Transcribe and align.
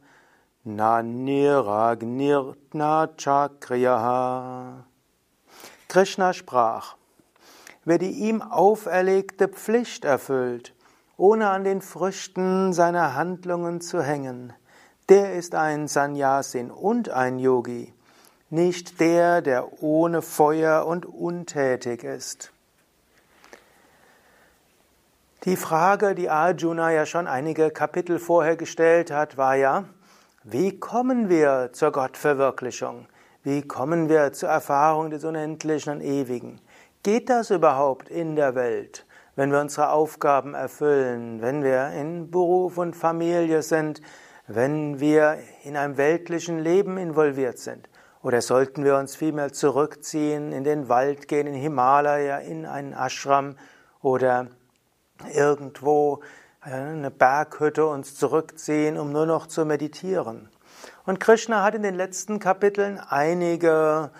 naniragnirtna 0.66 3.16
chakriyaha. 3.16 4.82
Krishna 5.88 6.32
sprach, 6.32 6.96
wer 7.84 7.98
die 7.98 8.10
ihm 8.10 8.42
auferlegte 8.42 9.46
Pflicht 9.46 10.04
erfüllt, 10.04 10.74
ohne 11.16 11.50
an 11.50 11.62
den 11.62 11.80
Früchten 11.80 12.72
seiner 12.72 13.14
Handlungen 13.14 13.80
zu 13.80 14.02
hängen, 14.02 14.52
der 15.08 15.34
ist 15.34 15.54
ein 15.54 15.86
Sannyasin 15.86 16.72
und 16.72 17.10
ein 17.10 17.38
Yogi 17.38 17.94
nicht 18.50 19.00
der, 19.00 19.42
der 19.42 19.82
ohne 19.82 20.22
Feuer 20.22 20.86
und 20.86 21.06
untätig 21.06 22.04
ist. 22.04 22.52
Die 25.44 25.56
Frage, 25.56 26.14
die 26.14 26.30
Arjuna 26.30 26.90
ja 26.90 27.06
schon 27.06 27.26
einige 27.26 27.70
Kapitel 27.70 28.18
vorher 28.18 28.56
gestellt 28.56 29.10
hat, 29.10 29.36
war 29.36 29.54
ja, 29.54 29.84
wie 30.44 30.78
kommen 30.78 31.28
wir 31.28 31.70
zur 31.72 31.92
Gottverwirklichung? 31.92 33.06
Wie 33.44 33.62
kommen 33.62 34.08
wir 34.08 34.32
zur 34.32 34.48
Erfahrung 34.48 35.10
des 35.10 35.24
Unendlichen 35.24 35.92
und 35.92 36.00
Ewigen? 36.00 36.60
Geht 37.02 37.30
das 37.30 37.50
überhaupt 37.50 38.08
in 38.08 38.34
der 38.34 38.54
Welt, 38.54 39.06
wenn 39.36 39.52
wir 39.52 39.60
unsere 39.60 39.90
Aufgaben 39.90 40.54
erfüllen, 40.54 41.40
wenn 41.40 41.62
wir 41.62 41.90
in 41.90 42.30
Beruf 42.30 42.76
und 42.76 42.96
Familie 42.96 43.62
sind, 43.62 44.02
wenn 44.48 44.98
wir 44.98 45.38
in 45.62 45.76
einem 45.76 45.96
weltlichen 45.96 46.58
Leben 46.58 46.98
involviert 46.98 47.58
sind? 47.58 47.88
Oder 48.22 48.42
sollten 48.42 48.84
wir 48.84 48.96
uns 48.96 49.14
vielmehr 49.14 49.52
zurückziehen, 49.52 50.52
in 50.52 50.64
den 50.64 50.88
Wald 50.88 51.28
gehen, 51.28 51.46
in 51.46 51.54
Himalaya, 51.54 52.38
in 52.38 52.66
einen 52.66 52.92
Ashram 52.92 53.56
oder 54.02 54.48
irgendwo 55.32 56.20
äh, 56.64 56.70
eine 56.70 57.10
Berghütte 57.10 57.86
uns 57.86 58.16
zurückziehen, 58.16 58.98
um 58.98 59.12
nur 59.12 59.26
noch 59.26 59.46
zu 59.46 59.64
meditieren? 59.64 60.48
Und 61.06 61.20
Krishna 61.20 61.62
hat 61.62 61.74
in 61.74 61.82
den 61.82 61.94
letzten 61.94 62.38
Kapiteln 62.38 62.98
einige, 62.98 64.10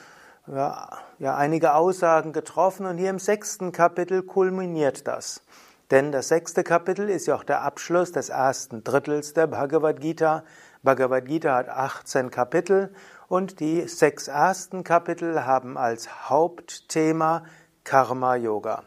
ja, 0.47 0.88
ja, 1.19 1.36
einige 1.36 1.75
Aussagen 1.75 2.32
getroffen 2.32 2.86
und 2.86 2.98
hier 2.98 3.10
im 3.10 3.19
sechsten 3.19 3.72
Kapitel 3.72 4.22
kulminiert 4.22 5.06
das. 5.09 5.42
Denn 5.91 6.12
das 6.12 6.28
sechste 6.28 6.65
Kapitel 6.65 7.09
ist 7.09 7.26
ja 7.26 7.34
auch 7.34 7.44
der 7.44 7.62
Abschluss 7.62 8.12
des 8.12 8.28
ersten 8.28 8.84
Drittels 8.84 9.32
der 9.32 9.47
Bhagavad 9.47 10.00
Gita. 10.00 10.44
Bhagavad 10.82 11.25
Gita 11.26 11.54
hat 11.54 11.69
18 11.69 12.30
Kapitel 12.30 12.92
und 13.28 13.61
die 13.61 13.87
sechs 13.87 14.28
ersten 14.28 14.84
Kapitel 14.84 15.44
haben 15.44 15.77
als 15.77 16.28
Hauptthema 16.28 17.44
Karma 17.84 18.37
Yoga. 18.37 18.84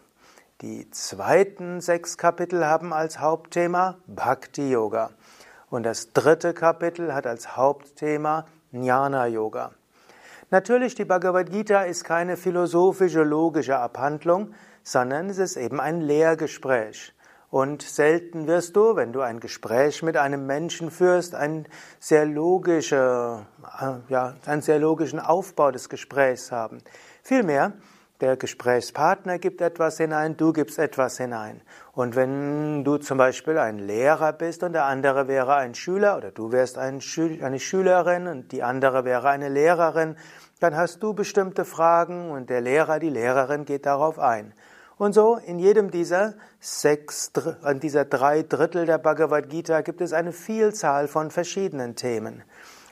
Die 0.61 0.89
zweiten 0.91 1.81
sechs 1.81 2.17
Kapitel 2.17 2.65
haben 2.65 2.93
als 2.93 3.19
Hauptthema 3.19 3.97
Bhakti 4.07 4.69
Yoga. 4.71 5.11
Und 5.69 5.83
das 5.83 6.13
dritte 6.13 6.53
Kapitel 6.53 7.13
hat 7.13 7.25
als 7.25 7.55
Hauptthema 7.55 8.45
Jnana 8.71 9.27
Yoga. 9.27 9.71
Natürlich, 10.49 10.95
die 10.95 11.05
Bhagavad 11.05 11.49
Gita 11.49 11.83
ist 11.83 12.03
keine 12.03 12.35
philosophische, 12.35 13.23
logische 13.23 13.77
Abhandlung, 13.77 14.53
sondern 14.83 15.29
es 15.29 15.37
ist 15.37 15.55
eben 15.55 15.79
ein 15.79 16.01
Lehrgespräch. 16.01 17.13
Und 17.51 17.81
selten 17.81 18.47
wirst 18.47 18.77
du, 18.77 18.95
wenn 18.95 19.11
du 19.11 19.19
ein 19.19 19.41
Gespräch 19.41 20.03
mit 20.03 20.15
einem 20.15 20.47
Menschen 20.47 20.89
führst, 20.89 21.35
einen 21.35 21.67
sehr, 21.99 22.25
logische, 22.25 23.45
äh, 23.79 23.95
ja, 24.07 24.35
einen 24.45 24.61
sehr 24.61 24.79
logischen 24.79 25.19
Aufbau 25.19 25.69
des 25.71 25.89
Gesprächs 25.89 26.53
haben. 26.53 26.77
Vielmehr, 27.21 27.73
der 28.21 28.37
Gesprächspartner 28.37 29.37
gibt 29.37 29.59
etwas 29.59 29.97
hinein, 29.97 30.37
du 30.37 30.53
gibst 30.53 30.79
etwas 30.79 31.17
hinein. 31.17 31.59
Und 31.91 32.15
wenn 32.15 32.85
du 32.85 32.97
zum 32.97 33.17
Beispiel 33.17 33.57
ein 33.57 33.79
Lehrer 33.79 34.31
bist 34.31 34.63
und 34.63 34.71
der 34.71 34.85
andere 34.85 35.27
wäre 35.27 35.55
ein 35.55 35.75
Schüler 35.75 36.15
oder 36.15 36.31
du 36.31 36.53
wärst 36.53 36.77
eine 36.77 37.01
Schülerin 37.01 38.27
und 38.27 38.53
die 38.53 38.63
andere 38.63 39.03
wäre 39.03 39.27
eine 39.27 39.49
Lehrerin, 39.49 40.15
dann 40.61 40.77
hast 40.77 41.03
du 41.03 41.13
bestimmte 41.13 41.65
Fragen 41.65 42.31
und 42.31 42.49
der 42.49 42.61
Lehrer, 42.61 42.99
die 42.99 43.09
Lehrerin 43.09 43.65
geht 43.65 43.85
darauf 43.85 44.19
ein. 44.19 44.53
Und 45.01 45.13
so 45.13 45.37
in 45.37 45.57
jedem 45.57 45.89
dieser 45.89 46.35
sechs, 46.59 47.31
an 47.63 47.79
dieser 47.79 48.05
drei 48.05 48.43
Drittel 48.43 48.85
der 48.85 48.99
Bhagavad 48.99 49.49
Gita 49.49 49.81
gibt 49.81 49.99
es 49.99 50.13
eine 50.13 50.31
Vielzahl 50.31 51.07
von 51.07 51.31
verschiedenen 51.31 51.95
Themen. 51.95 52.43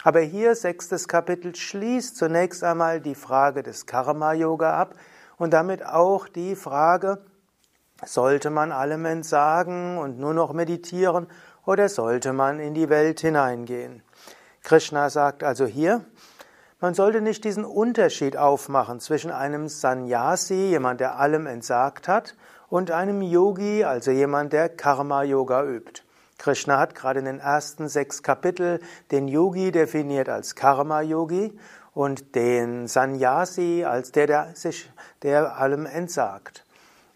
Aber 0.03 0.19
hier, 0.19 0.55
sechstes 0.55 1.07
Kapitel, 1.07 1.55
schließt 1.55 2.17
zunächst 2.17 2.63
einmal 2.63 2.99
die 2.99 3.13
Frage 3.13 3.61
des 3.61 3.85
Karma-Yoga 3.85 4.73
ab 4.75 4.95
und 5.37 5.53
damit 5.53 5.85
auch 5.85 6.27
die 6.27 6.55
Frage, 6.55 7.19
sollte 8.03 8.49
man 8.49 8.71
allem 8.71 9.05
entsagen 9.05 9.99
und 9.99 10.17
nur 10.17 10.33
noch 10.33 10.51
meditieren 10.51 11.27
oder 11.63 11.89
sollte 11.89 12.33
man 12.33 12.59
in 12.59 12.73
die 12.73 12.89
Welt 12.89 13.19
hineingehen? 13.19 14.01
Krishna 14.63 15.11
sagt 15.11 15.43
also 15.43 15.67
hier, 15.67 16.03
man 16.79 16.93
sollte 16.93 17.21
nicht 17.21 17.43
diesen 17.43 17.65
Unterschied 17.65 18.37
aufmachen 18.37 18.99
zwischen 18.99 19.31
einem 19.31 19.67
Sannyasi, 19.67 20.69
jemand, 20.69 21.01
der 21.01 21.19
allem 21.19 21.45
entsagt 21.45 22.07
hat, 22.07 22.35
und 22.69 22.91
einem 22.91 23.21
Yogi, 23.21 23.83
also 23.83 24.11
jemand, 24.11 24.53
der 24.53 24.69
Karma-Yoga 24.69 25.63
übt. 25.63 26.03
Krishna 26.37 26.77
hat 26.79 26.95
gerade 26.95 27.19
in 27.19 27.25
den 27.25 27.39
ersten 27.39 27.89
sechs 27.89 28.23
Kapitel 28.23 28.79
den 29.11 29.27
Yogi 29.27 29.71
definiert 29.71 30.29
als 30.29 30.55
Karma-Yogi 30.55 31.57
und 31.93 32.35
den 32.35 32.87
Sannyasi 32.87 33.83
als 33.85 34.13
der, 34.13 34.27
der 34.27 34.55
sich 34.55 34.89
der 35.21 35.57
allem 35.57 35.85
entsagt. 35.85 36.63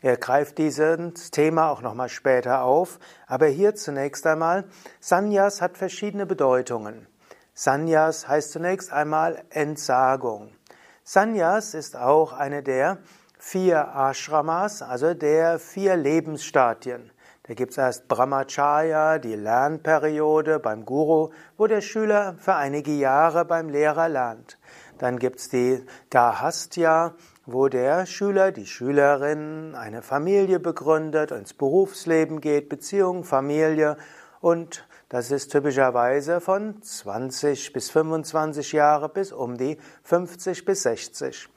Er 0.01 0.17
greift 0.17 0.57
dieses 0.57 1.31
Thema 1.31 1.69
auch 1.69 1.81
nochmal 1.81 2.09
später 2.09 2.63
auf, 2.63 2.99
aber 3.25 3.45
hier 3.47 3.75
zunächst 3.75 4.27
einmal, 4.27 4.65
Sannyas 4.99 5.61
hat 5.61 5.77
verschiedene 5.77 6.25
Bedeutungen. 6.25 7.07
Sannyas 7.55 8.27
heißt 8.27 8.51
zunächst 8.51 8.91
einmal 8.91 9.43
Entsagung. 9.51 10.55
Sannyas 11.03 11.75
ist 11.75 11.95
auch 11.95 12.33
eine 12.33 12.63
der 12.63 12.97
vier 13.37 13.93
Ashramas, 13.93 14.81
also 14.81 15.13
der 15.13 15.59
vier 15.59 15.95
Lebensstadien. 15.95 17.11
Da 17.43 17.53
gibt 17.53 17.73
es 17.73 17.77
erst 17.77 18.07
Brahmacharya, 18.07 19.19
die 19.19 19.35
Lernperiode 19.35 20.59
beim 20.59 20.83
Guru, 20.83 21.29
wo 21.55 21.67
der 21.67 21.81
Schüler 21.81 22.35
für 22.39 22.55
einige 22.55 22.93
Jahre 22.93 23.45
beim 23.45 23.69
Lehrer 23.69 24.09
lernt. 24.09 24.57
Dann 24.97 25.19
gibt 25.19 25.39
es 25.39 25.49
die 25.49 25.85
Gahastya, 26.09 27.13
wo 27.45 27.67
der 27.67 28.07
Schüler, 28.07 28.51
die 28.51 28.65
Schülerin 28.65 29.75
eine 29.75 30.01
Familie 30.01 30.59
begründet, 30.59 31.29
ins 31.31 31.53
Berufsleben 31.53 32.41
geht, 32.41 32.69
Beziehung, 32.69 33.25
Familie 33.25 33.97
und 34.39 34.87
das 35.13 35.29
ist 35.29 35.51
typischerweise 35.51 36.41
von 36.41 36.81
20 36.81 37.71
bis 37.71 37.91
25 37.91 38.71
Jahre 38.71 39.09
bis 39.09 39.31
um 39.31 39.57
die 39.57 39.77
50 40.05 40.65
bis 40.65 40.81
60. 40.81 41.49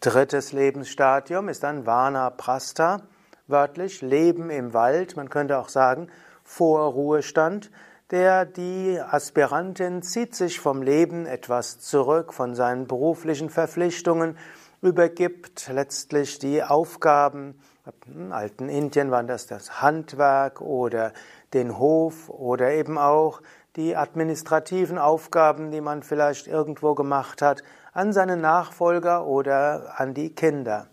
Drittes 0.00 0.52
Lebensstadium 0.52 1.50
ist 1.50 1.62
dann 1.62 1.84
Vana 1.84 2.30
Prastha, 2.30 3.02
wörtlich 3.48 4.00
Leben 4.00 4.48
im 4.48 4.72
Wald, 4.72 5.14
man 5.14 5.28
könnte 5.28 5.58
auch 5.58 5.68
sagen 5.68 6.08
Vorruhestand, 6.42 7.70
der 8.10 8.46
die 8.46 8.98
Aspirantin 8.98 10.00
zieht 10.02 10.34
sich 10.34 10.58
vom 10.58 10.80
Leben 10.80 11.26
etwas 11.26 11.80
zurück, 11.80 12.32
von 12.32 12.54
seinen 12.54 12.86
beruflichen 12.86 13.50
Verpflichtungen, 13.50 14.38
übergibt 14.80 15.68
letztlich 15.68 16.38
die 16.38 16.62
Aufgaben, 16.62 17.60
im 18.06 18.32
alten 18.32 18.68
Indien 18.68 19.10
waren 19.10 19.26
das 19.26 19.46
das 19.46 19.82
Handwerk 19.82 20.60
oder 20.60 21.12
den 21.54 21.78
Hof 21.78 22.28
oder 22.28 22.72
eben 22.72 22.98
auch 22.98 23.42
die 23.76 23.96
administrativen 23.96 24.98
Aufgaben, 24.98 25.70
die 25.70 25.80
man 25.80 26.02
vielleicht 26.02 26.46
irgendwo 26.46 26.94
gemacht 26.94 27.42
hat, 27.42 27.62
an 27.92 28.12
seine 28.12 28.36
Nachfolger 28.36 29.26
oder 29.26 29.94
an 29.96 30.14
die 30.14 30.34
Kinder. 30.34 30.88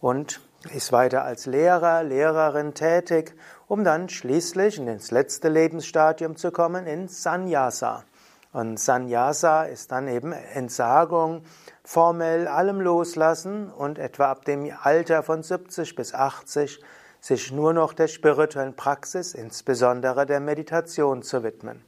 Und 0.00 0.40
ist 0.72 0.92
weiter 0.92 1.24
als 1.24 1.46
Lehrer, 1.46 2.02
Lehrerin 2.02 2.74
tätig, 2.74 3.34
um 3.68 3.84
dann 3.84 4.08
schließlich 4.08 4.78
in 4.78 4.86
das 4.86 5.10
letzte 5.10 5.48
Lebensstadium 5.48 6.36
zu 6.36 6.50
kommen, 6.50 6.86
in 6.86 7.08
Sannyasa. 7.08 8.04
Und 8.52 8.80
Sannyasa 8.80 9.64
ist 9.64 9.92
dann 9.92 10.08
eben 10.08 10.32
Entsagung, 10.32 11.42
formell 11.84 12.48
allem 12.48 12.80
loslassen 12.80 13.70
und 13.70 13.98
etwa 13.98 14.30
ab 14.30 14.44
dem 14.44 14.72
Alter 14.82 15.22
von 15.22 15.42
70 15.42 15.94
bis 15.94 16.14
80 16.14 16.80
sich 17.26 17.50
nur 17.50 17.72
noch 17.72 17.92
der 17.92 18.06
spirituellen 18.06 18.76
Praxis, 18.76 19.34
insbesondere 19.34 20.26
der 20.26 20.38
Meditation 20.38 21.22
zu 21.24 21.42
widmen. 21.42 21.82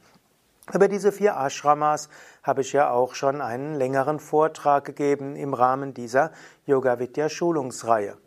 Über 0.73 0.89
diese 0.89 1.13
vier 1.13 1.37
Ashramas 1.37 2.09
habe 2.43 2.59
ich 2.59 2.73
ja 2.73 2.91
auch 2.91 3.15
schon 3.15 3.39
einen 3.39 3.75
längeren 3.75 4.19
Vortrag 4.19 4.83
gegeben 4.83 5.37
im 5.37 5.53
Rahmen 5.53 5.93
dieser 5.93 6.31
Yoga 6.65 6.99
Vidya 6.99 7.29
Schulungsreihe. 7.29 8.17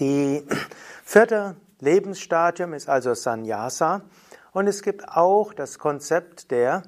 Die 0.00 0.44
vierte 1.04 1.54
Lebensstadium 1.78 2.74
ist 2.74 2.88
also 2.88 3.14
Sannyasa 3.14 4.02
und 4.50 4.66
es 4.66 4.82
gibt 4.82 5.08
auch 5.08 5.54
das 5.54 5.78
Konzept 5.78 6.50
der 6.50 6.82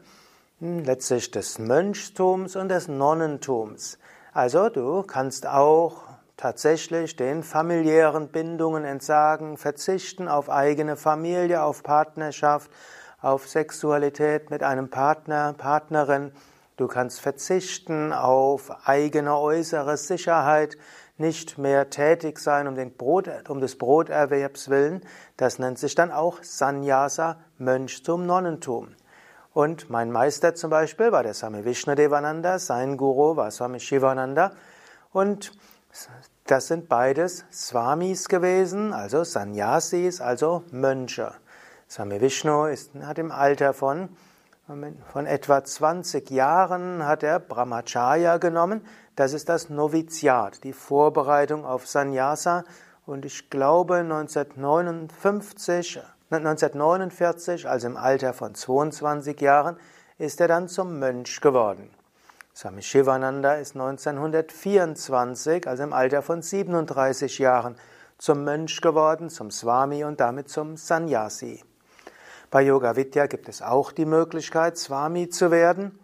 hm, 0.58 0.81
letztlich 0.81 1.31
des 1.31 1.61
Mönchtums 1.61 2.56
und 2.56 2.69
des 2.69 2.88
Nonnentums. 2.88 3.99
Also 4.32 4.69
du 4.70 5.05
kannst 5.05 5.46
auch 5.46 6.12
tatsächlich 6.43 7.15
den 7.15 7.44
familiären 7.44 8.27
Bindungen 8.27 8.85
entsagen, 8.85 9.56
verzichten 9.56 10.27
auf 10.27 10.50
eigene 10.50 10.97
Familie, 10.97 11.62
auf 11.62 11.85
Partnerschaft, 11.85 12.69
auf 13.21 13.49
Sexualität 13.49 14.50
mit 14.50 14.65
einem 14.65 14.91
Partner, 14.91 15.55
Partnerin. 15.56 16.33
Du 16.77 16.89
kannst 16.89 17.21
verzichten 17.21 18.12
auf 18.12 18.89
eigene 18.89 19.39
äußere 19.39 19.97
Sicherheit, 19.97 20.77
nicht 21.17 21.59
mehr 21.59 21.91
tätig 21.91 22.41
sein 22.41 22.67
um, 22.67 22.75
den 22.75 22.97
Brot, 22.97 23.31
um 23.49 23.61
des 23.61 23.79
Broterwerbs 23.79 24.69
willen. 24.69 25.03
Das 25.37 25.61
nennt 25.61 25.79
sich 25.79 25.94
dann 25.94 26.11
auch 26.11 26.43
Sannyasa, 26.43 27.37
Mönchtum, 27.59 28.27
Nonnentum. 28.27 28.97
Und 29.53 29.91
mein 29.91 30.11
Meister 30.11 30.56
zum 30.56 30.71
Beispiel 30.71 31.12
war 31.12 31.23
der 31.23 31.35
Swami 31.35 31.65
Vishnadevananda, 31.65 32.59
sein 32.59 32.97
Guru 32.97 33.37
war 33.37 33.53
Swami 33.53 33.79
Shivananda. 33.79 34.50
Und 35.12 35.53
das 36.52 36.66
sind 36.66 36.87
beides 36.87 37.46
Swamis 37.50 38.28
gewesen, 38.28 38.93
also 38.93 39.25
Sannyasis, 39.25 40.20
also 40.20 40.64
Mönche. 40.70 41.32
Swami 41.88 42.20
Vishnu 42.20 42.66
ist, 42.66 42.94
hat 42.94 43.19
im 43.19 43.32
Alter 43.32 43.72
von, 43.72 44.10
von 44.66 45.25
etwa 45.25 45.64
20 45.64 46.31
Jahren 46.31 47.06
hat 47.06 47.22
er 47.22 47.40
Brahmacharya 47.40 48.37
genommen. 48.37 48.84
Das 49.16 49.32
ist 49.32 49.49
das 49.49 49.70
Noviziat, 49.70 50.62
die 50.62 50.75
Vorbereitung 50.75 51.64
auf 51.64 51.88
Sannyasa. 51.88 52.64
Und 53.06 53.25
ich 53.25 53.48
glaube 53.48 54.00
1959, 54.00 56.02
1949, 56.31 57.66
also 57.66 57.87
im 57.87 57.96
Alter 57.96 58.34
von 58.34 58.55
22 58.55 59.40
Jahren, 59.40 59.78
ist 60.19 60.38
er 60.38 60.48
dann 60.48 60.69
zum 60.69 60.98
Mönch 60.98 61.40
geworden. 61.40 61.88
Swami 62.54 62.82
Shivananda 62.82 63.54
ist 63.54 63.75
1924, 63.75 65.66
also 65.66 65.82
im 65.84 65.94
Alter 65.94 66.20
von 66.20 66.43
37 66.43 67.38
Jahren, 67.38 67.76
zum 68.19 68.44
Mönch 68.44 68.82
geworden, 68.82 69.31
zum 69.31 69.50
Swami 69.50 70.04
und 70.04 70.20
damit 70.20 70.50
zum 70.50 70.76
Sannyasi. 70.76 71.64
Bei 72.50 72.60
Yoga 72.60 72.94
Vidya 72.94 73.26
gibt 73.26 73.49
es 73.49 73.62
auch 73.62 73.90
die 73.90 74.04
Möglichkeit, 74.04 74.76
Swami 74.76 75.31
zu 75.31 75.50
werden. 75.50 75.99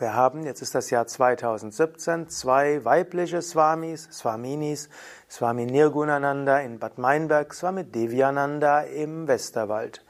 Wir 0.00 0.14
haben, 0.14 0.42
jetzt 0.42 0.62
ist 0.62 0.74
das 0.74 0.90
Jahr 0.90 1.06
2017, 1.06 2.28
zwei 2.28 2.84
weibliche 2.84 3.40
Swamis, 3.40 4.08
Swaminis, 4.10 4.88
Swami 5.30 5.64
Nirgunananda 5.64 6.58
in 6.58 6.80
Bad 6.80 6.98
Meinberg, 6.98 7.54
Swami 7.54 7.84
Devyananda 7.84 8.80
im 8.80 9.28
Westerwald. 9.28 10.04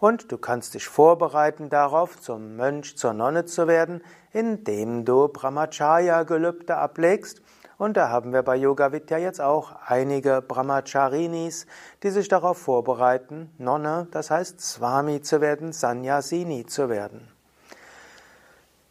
Und 0.00 0.30
du 0.30 0.36
kannst 0.36 0.74
dich 0.74 0.86
vorbereiten 0.86 1.70
darauf, 1.70 2.20
zum 2.20 2.56
Mönch, 2.56 2.98
zur 2.98 3.14
Nonne 3.14 3.46
zu 3.46 3.66
werden, 3.66 4.02
indem 4.34 5.06
du 5.06 5.28
Brahmacharya-Gelübde 5.28 6.76
ablegst 6.76 7.40
und 7.78 7.96
da 7.96 8.08
haben 8.08 8.32
wir 8.32 8.42
bei 8.42 8.56
Yoga 8.56 8.92
Vidya 8.92 9.18
jetzt 9.18 9.40
auch 9.40 9.72
einige 9.86 10.42
Brahmacharinis, 10.46 11.66
die 12.02 12.10
sich 12.10 12.28
darauf 12.28 12.58
vorbereiten, 12.58 13.50
Nonne, 13.58 14.06
das 14.10 14.30
heißt 14.30 14.60
Swami 14.60 15.22
zu 15.22 15.40
werden, 15.40 15.72
Sanyasini 15.72 16.66
zu 16.66 16.88
werden. 16.88 17.28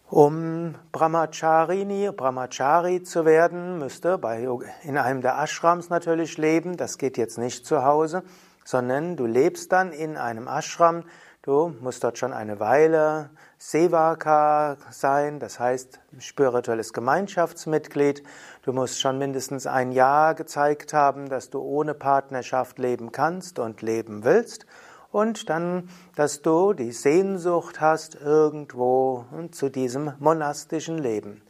Um 0.10 0.76
Brahmacharini, 0.92 2.12
Brahmachari 2.12 3.04
zu 3.04 3.26
werden, 3.26 3.80
müsste 3.80 4.18
bei, 4.18 4.48
in 4.84 4.98
einem 4.98 5.22
der 5.22 5.42
Ashrams 5.42 5.90
natürlich 5.90 6.38
leben. 6.38 6.78
Das 6.78 6.98
geht 6.98 7.18
jetzt 7.18 7.38
nicht 7.38 7.66
zu 7.66 7.84
Hause, 7.84 8.22
sondern 8.64 9.16
du 9.16 9.26
lebst 9.26 9.72
dann 9.72 9.92
in 9.92 10.18
einem 10.18 10.48
Ashram, 10.48 11.04
Du 11.46 11.76
musst 11.82 12.06
dort 12.06 12.18
schon 12.18 12.32
eine 12.32 12.62
Weile 12.62 13.30
Sevaka 13.58 14.78
sein, 14.92 15.42
das 15.42 15.60
heißt 15.60 16.00
spirituelles 16.20 16.94
Gemeinschaftsmitglied. 16.94 18.24
Du 18.62 18.72
musst 18.72 19.02
schon 19.02 19.18
mindestens 19.18 19.68
ein 19.68 19.92
Jahr 19.92 20.36
gezeigt 20.36 20.94
haben, 20.94 21.28
dass 21.28 21.50
du 21.50 21.60
ohne 21.60 21.96
Partnerschaft 21.96 22.80
leben 22.80 23.12
kannst 23.12 23.60
und 23.60 23.82
leben 23.82 24.24
willst. 24.24 24.66
Und 25.12 25.50
dann, 25.50 25.90
dass 26.16 26.42
du 26.42 26.72
die 26.72 26.94
Sehnsucht 26.94 27.82
hast 27.82 28.16
irgendwo 28.16 29.26
zu 29.52 29.68
diesem 29.68 30.14
monastischen 30.20 30.98
Leben. 30.98 31.42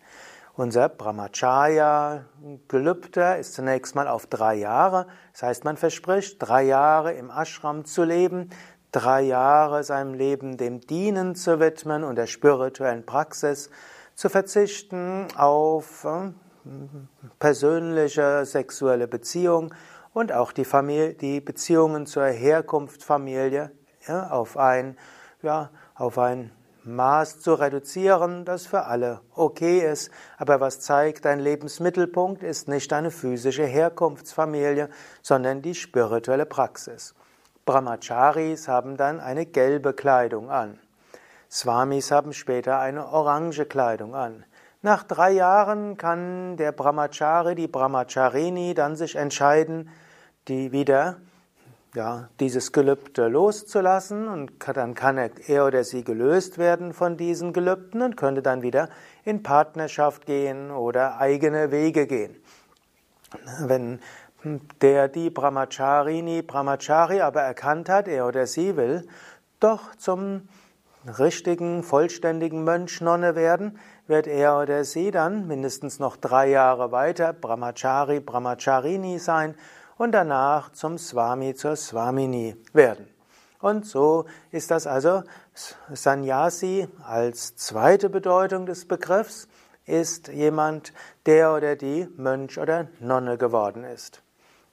Unser 0.56 0.88
Brahmacharya-Gelübde 0.88 3.38
ist 3.39 3.56
zunächst 3.56 3.96
mal 3.96 4.08
auf 4.08 4.27
drei 4.27 4.53
Jahre. 4.53 5.08
Das 5.32 5.41
heißt, 5.41 5.63
man 5.63 5.77
verspricht, 5.77 6.38
drei 6.39 6.62
Jahre 6.62 7.13
im 7.13 7.32
Ashram 7.32 7.86
zu 7.86 8.03
leben, 8.03 8.51
drei 8.93 9.23
Jahre 9.23 9.83
seinem 9.83 10.13
Leben 10.13 10.55
dem 10.55 10.79
Dienen 10.79 11.35
zu 11.35 11.59
widmen 11.59 12.05
und 12.05 12.15
der 12.15 12.27
spirituellen 12.27 13.05
Praxis, 13.05 13.69
zu 14.15 14.29
verzichten 14.29 15.27
auf 15.35 16.05
äh, 16.05 16.31
persönliche 17.39 18.45
sexuelle 18.45 19.07
Beziehung 19.07 19.73
und 20.13 20.31
auch 20.31 20.51
die, 20.51 20.65
Familie, 20.65 21.15
die 21.15 21.41
Beziehungen 21.41 22.05
zur 22.05 22.25
Herkunftsfamilie 22.25 23.71
ja, 24.07 24.29
auf 24.29 24.57
ein, 24.57 24.97
ja, 25.41 25.71
auf 25.95 26.19
ein 26.19 26.51
Maß 26.83 27.39
zu 27.39 27.53
reduzieren, 27.53 28.45
das 28.45 28.67
für 28.67 28.85
alle 28.85 29.21
okay 29.33 29.79
ist, 29.79 30.12
aber 30.38 30.59
was 30.59 30.81
zeigt, 30.81 31.25
dein 31.25 31.39
Lebensmittelpunkt 31.39 32.43
ist 32.43 32.67
nicht 32.67 32.91
deine 32.91 33.09
physische 33.09 33.65
Herkunftsfamilie, 33.65 34.89
sondern 35.21 35.62
die 35.62 35.75
spirituelle 35.75 36.45
Praxis. 36.45 37.15
Brahmacharis 37.65 38.67
haben 38.67 38.98
dann 38.98 39.20
eine 39.20 39.46
gelbe 39.46 39.93
Kleidung 39.93 40.50
an. 40.50 40.79
Swamis 41.50 42.12
haben 42.12 42.34
später 42.34 42.79
eine 42.79 43.08
orange 43.08 43.65
Kleidung 43.65 44.15
an. 44.15 44.43
Nach 44.82 45.03
drei 45.03 45.32
Jahren 45.32 45.96
kann 45.96 46.58
der 46.58 46.74
Brahmachari, 46.74 47.55
die 47.55 47.67
Brahmacharini 47.67 48.74
dann 48.74 48.96
sich 48.98 49.15
entscheiden, 49.15 49.89
die 50.48 50.72
wieder 50.74 51.17
ja, 51.96 52.27
dieses 52.39 52.72
Gelübde 52.72 53.27
loszulassen 53.27 54.27
und 54.27 54.51
dann 54.75 54.96
kann 54.96 55.17
er 55.17 55.65
oder 55.65 55.84
sie 55.84 56.03
gelöst 56.03 56.58
werden 56.58 56.91
von 56.91 57.17
diesen 57.17 57.53
Gelübden 57.53 58.01
und 58.01 58.17
könnte 58.17 58.41
dann 58.41 58.62
wieder 58.62 58.89
in 59.24 59.43
Partnerschaft 59.43 60.25
gehen 60.25 60.72
oder 60.72 61.20
eigene 61.20 61.72
Wege 61.72 62.08
gehen. 62.08 62.36
Wenn 63.62 64.00
der 64.81 65.07
die 65.07 65.29
Brahmacharini 65.29 66.41
Brahmachari 66.41 67.21
aber 67.21 67.41
erkannt 67.41 67.89
hat, 67.89 68.07
er 68.07 68.27
oder 68.27 68.47
sie 68.47 68.75
will 68.75 69.07
doch 69.59 69.95
zum 69.95 70.47
richtigen, 71.19 71.83
vollständigen 71.83 72.63
Mönch, 72.63 73.01
Nonne 73.01 73.35
werden, 73.35 73.77
wird 74.07 74.27
er 74.27 74.59
oder 74.59 74.83
sie 74.83 75.12
dann 75.12 75.47
mindestens 75.47 76.00
noch 76.00 76.17
drei 76.17 76.50
Jahre 76.50 76.91
weiter 76.91 77.33
Brahmachari, 77.33 78.19
Brahmacharini 78.19 79.19
sein 79.19 79.55
und 79.97 80.12
danach 80.12 80.71
zum 80.71 80.97
Swami, 80.97 81.55
zur 81.55 81.75
Swamini 81.75 82.55
werden. 82.73 83.07
Und 83.59 83.85
so 83.85 84.25
ist 84.51 84.71
das 84.71 84.88
also 84.88 85.23
Sannyasi 85.93 86.88
als 87.05 87.55
zweite 87.55 88.09
Bedeutung 88.09 88.65
des 88.65 88.85
Begriffs 88.88 89.47
ist 89.85 90.29
jemand, 90.29 90.93
der 91.25 91.53
oder 91.53 91.75
die 91.75 92.07
Mönch 92.17 92.57
oder 92.57 92.88
Nonne 93.00 93.38
geworden 93.38 93.83
ist. 93.83 94.23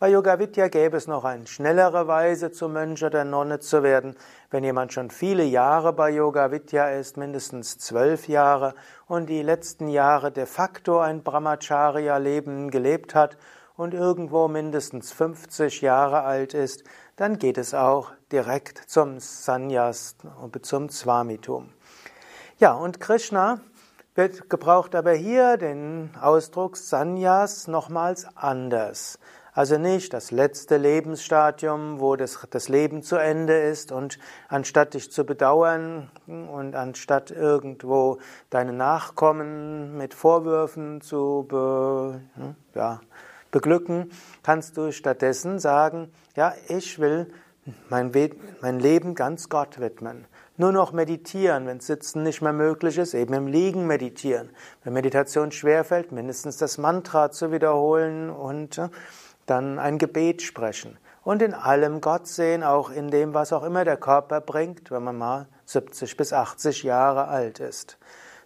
Bei 0.00 0.08
Yoga 0.08 0.38
Vidya 0.38 0.68
gäbe 0.68 0.96
es 0.96 1.06
noch 1.06 1.24
eine 1.24 1.46
schnellere 1.46 2.08
Weise, 2.08 2.50
zum 2.50 2.72
Mönch 2.72 3.04
oder 3.04 3.22
Nonne 3.26 3.58
zu 3.58 3.82
werden. 3.82 4.16
Wenn 4.50 4.64
jemand 4.64 4.94
schon 4.94 5.10
viele 5.10 5.44
Jahre 5.44 5.92
bei 5.92 6.08
Yoga 6.08 6.50
Vidya 6.50 6.88
ist, 6.88 7.18
mindestens 7.18 7.76
zwölf 7.76 8.26
Jahre, 8.26 8.72
und 9.08 9.28
die 9.28 9.42
letzten 9.42 9.88
Jahre 9.88 10.32
de 10.32 10.46
facto 10.46 11.00
ein 11.00 11.22
Brahmacharya-Leben 11.22 12.70
gelebt 12.70 13.14
hat 13.14 13.36
und 13.76 13.92
irgendwo 13.92 14.48
mindestens 14.48 15.12
50 15.12 15.82
Jahre 15.82 16.22
alt 16.22 16.54
ist, 16.54 16.82
dann 17.16 17.38
geht 17.38 17.58
es 17.58 17.74
auch 17.74 18.10
direkt 18.32 18.78
zum 18.78 19.20
Sannyas, 19.20 20.16
zum 20.62 20.88
Swamitum. 20.88 21.74
Ja, 22.56 22.72
und 22.72 23.00
Krishna 23.00 23.60
wird 24.14 24.48
gebraucht 24.48 24.94
aber 24.94 25.12
hier 25.12 25.58
den 25.58 26.08
Ausdruck 26.18 26.78
Sannyas 26.78 27.68
nochmals 27.68 28.26
anders. 28.34 29.18
Also 29.60 29.76
nicht 29.76 30.14
das 30.14 30.30
letzte 30.30 30.78
Lebensstadium, 30.78 32.00
wo 32.00 32.16
das, 32.16 32.46
das 32.48 32.70
Leben 32.70 33.02
zu 33.02 33.16
Ende 33.16 33.60
ist 33.60 33.92
und 33.92 34.18
anstatt 34.48 34.94
dich 34.94 35.12
zu 35.12 35.26
bedauern 35.26 36.10
und 36.26 36.74
anstatt 36.74 37.30
irgendwo 37.30 38.20
deine 38.48 38.72
Nachkommen 38.72 39.98
mit 39.98 40.14
Vorwürfen 40.14 41.02
zu 41.02 41.44
be, 41.46 42.22
ja, 42.74 43.02
beglücken, 43.50 44.10
kannst 44.42 44.78
du 44.78 44.92
stattdessen 44.92 45.58
sagen, 45.58 46.10
ja, 46.36 46.54
ich 46.68 46.98
will 46.98 47.30
mein, 47.90 48.10
mein 48.62 48.80
Leben 48.80 49.14
ganz 49.14 49.50
Gott 49.50 49.78
widmen. 49.78 50.24
Nur 50.56 50.72
noch 50.72 50.92
meditieren, 50.92 51.66
wenn 51.66 51.80
Sitzen 51.80 52.22
nicht 52.22 52.40
mehr 52.40 52.54
möglich 52.54 52.96
ist, 52.96 53.12
eben 53.12 53.34
im 53.34 53.46
Liegen 53.46 53.86
meditieren. 53.86 54.48
Wenn 54.84 54.94
Meditation 54.94 55.52
schwerfällt, 55.52 56.12
mindestens 56.12 56.56
das 56.56 56.78
Mantra 56.78 57.30
zu 57.30 57.52
wiederholen 57.52 58.30
und 58.30 58.80
dann 59.46 59.78
ein 59.78 59.98
Gebet 59.98 60.42
sprechen 60.42 60.98
und 61.22 61.42
in 61.42 61.54
allem 61.54 62.00
Gott 62.00 62.26
sehen, 62.26 62.62
auch 62.62 62.90
in 62.90 63.10
dem, 63.10 63.34
was 63.34 63.52
auch 63.52 63.62
immer 63.62 63.84
der 63.84 63.96
Körper 63.96 64.40
bringt, 64.40 64.90
wenn 64.90 65.04
man 65.04 65.18
mal 65.18 65.48
70 65.66 66.16
bis 66.16 66.32
80 66.32 66.82
Jahre 66.82 67.28
alt 67.28 67.60
ist. 67.60 67.98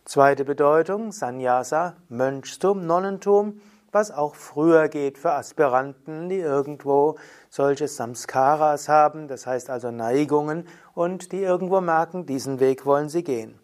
Zweite 0.05 0.45
Bedeutung, 0.45 1.13
Sannyasa, 1.13 1.97
Mönchstum, 2.09 2.87
Nonnentum, 2.87 3.61
was 3.91 4.11
auch 4.11 4.35
früher 4.35 4.89
geht 4.89 5.17
für 5.19 5.33
Aspiranten, 5.33 6.29
die 6.29 6.41
irgendwo 6.41 7.17
solche 7.49 7.89
Samskaras 7.89 8.89
haben, 8.89 9.29
das 9.29 9.47
heißt 9.47 9.71
also 9.71 9.91
Neigungen, 9.91 10.67
und 10.95 11.33
die 11.33 11.43
irgendwo 11.43 11.81
merken, 11.81 12.27
diesen 12.27 12.61
Weg 12.61 12.85
wollen 12.85 13.09
sie 13.09 13.23
gehen. 13.23 13.59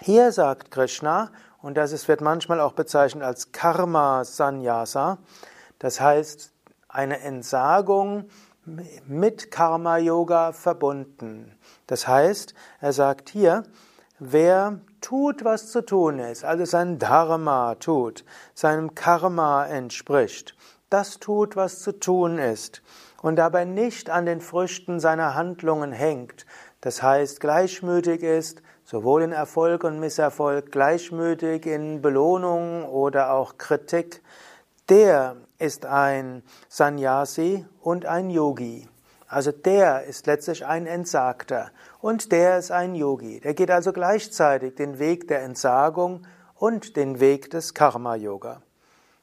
Hier 0.00 0.32
sagt 0.32 0.70
Krishna, 0.70 1.30
und 1.62 1.76
das 1.76 2.06
wird 2.08 2.20
manchmal 2.20 2.60
auch 2.60 2.72
bezeichnet 2.72 3.24
als 3.24 3.52
Karma 3.52 4.24
Sannyasa, 4.24 5.18
das 5.78 6.00
heißt, 6.00 6.52
eine 6.88 7.20
Entsagung 7.20 8.28
mit 9.06 9.50
Karma 9.50 9.98
Yoga 9.98 10.52
verbunden. 10.52 11.56
Das 11.86 12.06
heißt, 12.06 12.54
er 12.80 12.92
sagt 12.92 13.30
hier, 13.30 13.62
wer 14.18 14.80
tut, 15.00 15.44
was 15.44 15.70
zu 15.70 15.84
tun 15.84 16.18
ist, 16.18 16.44
also 16.44 16.64
sein 16.64 16.98
Dharma 16.98 17.76
tut, 17.76 18.24
seinem 18.54 18.94
Karma 18.94 19.66
entspricht, 19.66 20.56
das 20.90 21.18
tut, 21.18 21.56
was 21.56 21.80
zu 21.80 21.98
tun 21.98 22.38
ist 22.38 22.82
und 23.22 23.36
dabei 23.36 23.64
nicht 23.64 24.10
an 24.10 24.26
den 24.26 24.40
Früchten 24.40 25.00
seiner 25.00 25.34
Handlungen 25.34 25.92
hängt, 25.92 26.46
das 26.80 27.02
heißt 27.02 27.40
gleichmütig 27.40 28.22
ist, 28.22 28.62
sowohl 28.84 29.22
in 29.22 29.32
Erfolg 29.32 29.84
und 29.84 30.00
Misserfolg, 30.00 30.72
gleichmütig 30.72 31.66
in 31.66 32.00
Belohnung 32.00 32.84
oder 32.86 33.32
auch 33.32 33.58
Kritik, 33.58 34.22
der 34.88 35.36
ist 35.58 35.86
ein 35.86 36.42
Sannyasi 36.68 37.66
und 37.80 38.06
ein 38.06 38.30
Yogi. 38.30 38.88
Also 39.26 39.52
der 39.52 40.04
ist 40.04 40.26
letztlich 40.26 40.64
ein 40.64 40.86
Entsagter 40.86 41.70
und 42.00 42.32
der 42.32 42.58
ist 42.58 42.70
ein 42.70 42.94
Yogi. 42.94 43.40
Der 43.40 43.54
geht 43.54 43.70
also 43.70 43.92
gleichzeitig 43.92 44.74
den 44.76 44.98
Weg 44.98 45.28
der 45.28 45.42
Entsagung 45.42 46.26
und 46.54 46.96
den 46.96 47.20
Weg 47.20 47.50
des 47.50 47.74
Karma-Yoga. 47.74 48.62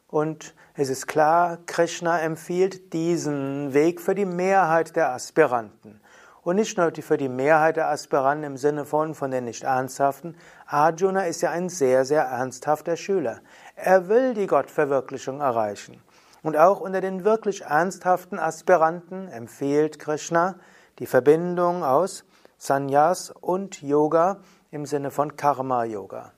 Und 0.08 0.54
es 0.75 0.89
ist 0.89 1.08
klar, 1.08 1.58
Krishna 1.65 2.20
empfiehlt 2.20 2.94
diesen 2.94 3.74
Weg 3.74 4.00
für 4.00 4.13
die 4.13 4.25
Mehrheit 4.25 4.96
der 4.96 5.10
Aspiranten. 5.10 6.00
Und 6.44 6.58
nicht 6.58 6.77
nur 6.77 6.92
für 6.94 7.18
die 7.18 7.27
Mehrheit 7.27 7.77
der 7.77 7.89
Aspiranten 7.89 8.44
im 8.44 8.58
Sinne 8.58 8.86
von, 8.86 9.15
von 9.15 9.32
den 9.32 9.46
nicht 9.46 9.63
ernsthaften. 9.63 10.38
Arjuna 10.68 11.25
ist 11.25 11.42
ja 11.42 11.50
ein 11.50 11.70
sehr, 11.70 12.06
sehr 12.06 12.22
ernsthafter 12.22 12.96
Schüler. 12.96 13.39
Er 13.75 14.08
will 14.08 14.36
die 14.36 14.46
Gottverwirklichung 14.46 15.42
erreichen. 15.42 16.00
Und 16.45 16.57
auch 16.57 16.79
unter 16.79 17.01
den 17.01 17.25
wirklich 17.25 17.63
ernsthaften 17.63 18.37
Aspiranten 18.37 19.29
empfiehlt 19.29 19.97
Krishna 19.97 20.53
die 20.99 21.07
Verbindung 21.07 21.83
aus 21.83 22.23
Sannyas 22.59 23.31
und 23.31 23.81
Yoga 23.81 24.37
im 24.69 24.85
Sinne 24.85 25.09
von 25.09 25.37
Karma 25.37 25.85
Yoga. 25.85 26.33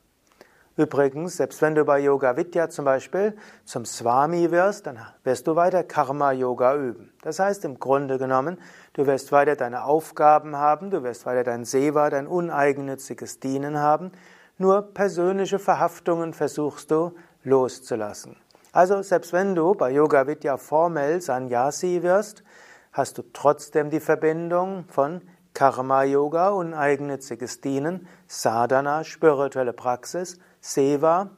Übrigens, 0.77 1.35
selbst 1.35 1.61
wenn 1.61 1.75
du 1.75 1.83
bei 1.83 1.99
Yoga 1.99 2.37
Vidya 2.37 2.69
zum 2.69 2.85
Beispiel 2.85 3.35
zum 3.65 3.83
Swami 3.83 4.49
wirst, 4.49 4.87
dann 4.87 4.97
wirst 5.25 5.45
du 5.45 5.57
weiter 5.57 5.83
Karma 5.83 6.31
Yoga 6.31 6.77
üben. 6.77 7.11
Das 7.21 7.39
heißt 7.39 7.65
im 7.65 7.77
Grunde 7.77 8.17
genommen, 8.17 8.59
du 8.93 9.07
wirst 9.07 9.33
weiter 9.33 9.57
deine 9.57 9.83
Aufgaben 9.83 10.55
haben, 10.55 10.89
du 10.89 11.03
wirst 11.03 11.25
weiter 11.25 11.43
dein 11.43 11.65
Seva, 11.65 12.09
dein 12.09 12.27
uneigennütziges 12.27 13.41
Dienen 13.41 13.79
haben, 13.79 14.13
nur 14.57 14.83
persönliche 14.83 15.59
Verhaftungen 15.59 16.33
versuchst 16.33 16.91
du 16.91 17.11
loszulassen. 17.43 18.37
Also 18.77 19.01
selbst 19.01 19.33
wenn 19.33 19.55
du 19.55 19.73
bei 19.73 19.89
Yoga 19.89 20.27
Vidya 20.27 20.55
formell 20.57 21.19
Sannyasi 21.19 22.03
wirst, 22.03 22.43
hast 22.91 23.17
du 23.17 23.23
trotzdem 23.33 23.89
die 23.89 23.99
Verbindung 23.99 24.85
von 24.87 25.23
Karma 25.55 26.03
Yoga, 26.03 26.49
uneigennütziges 26.49 27.59
Dienen, 27.59 28.07
Sadhana, 28.27 29.03
spirituelle 29.03 29.73
Praxis, 29.73 30.37
Seva, 30.61 31.31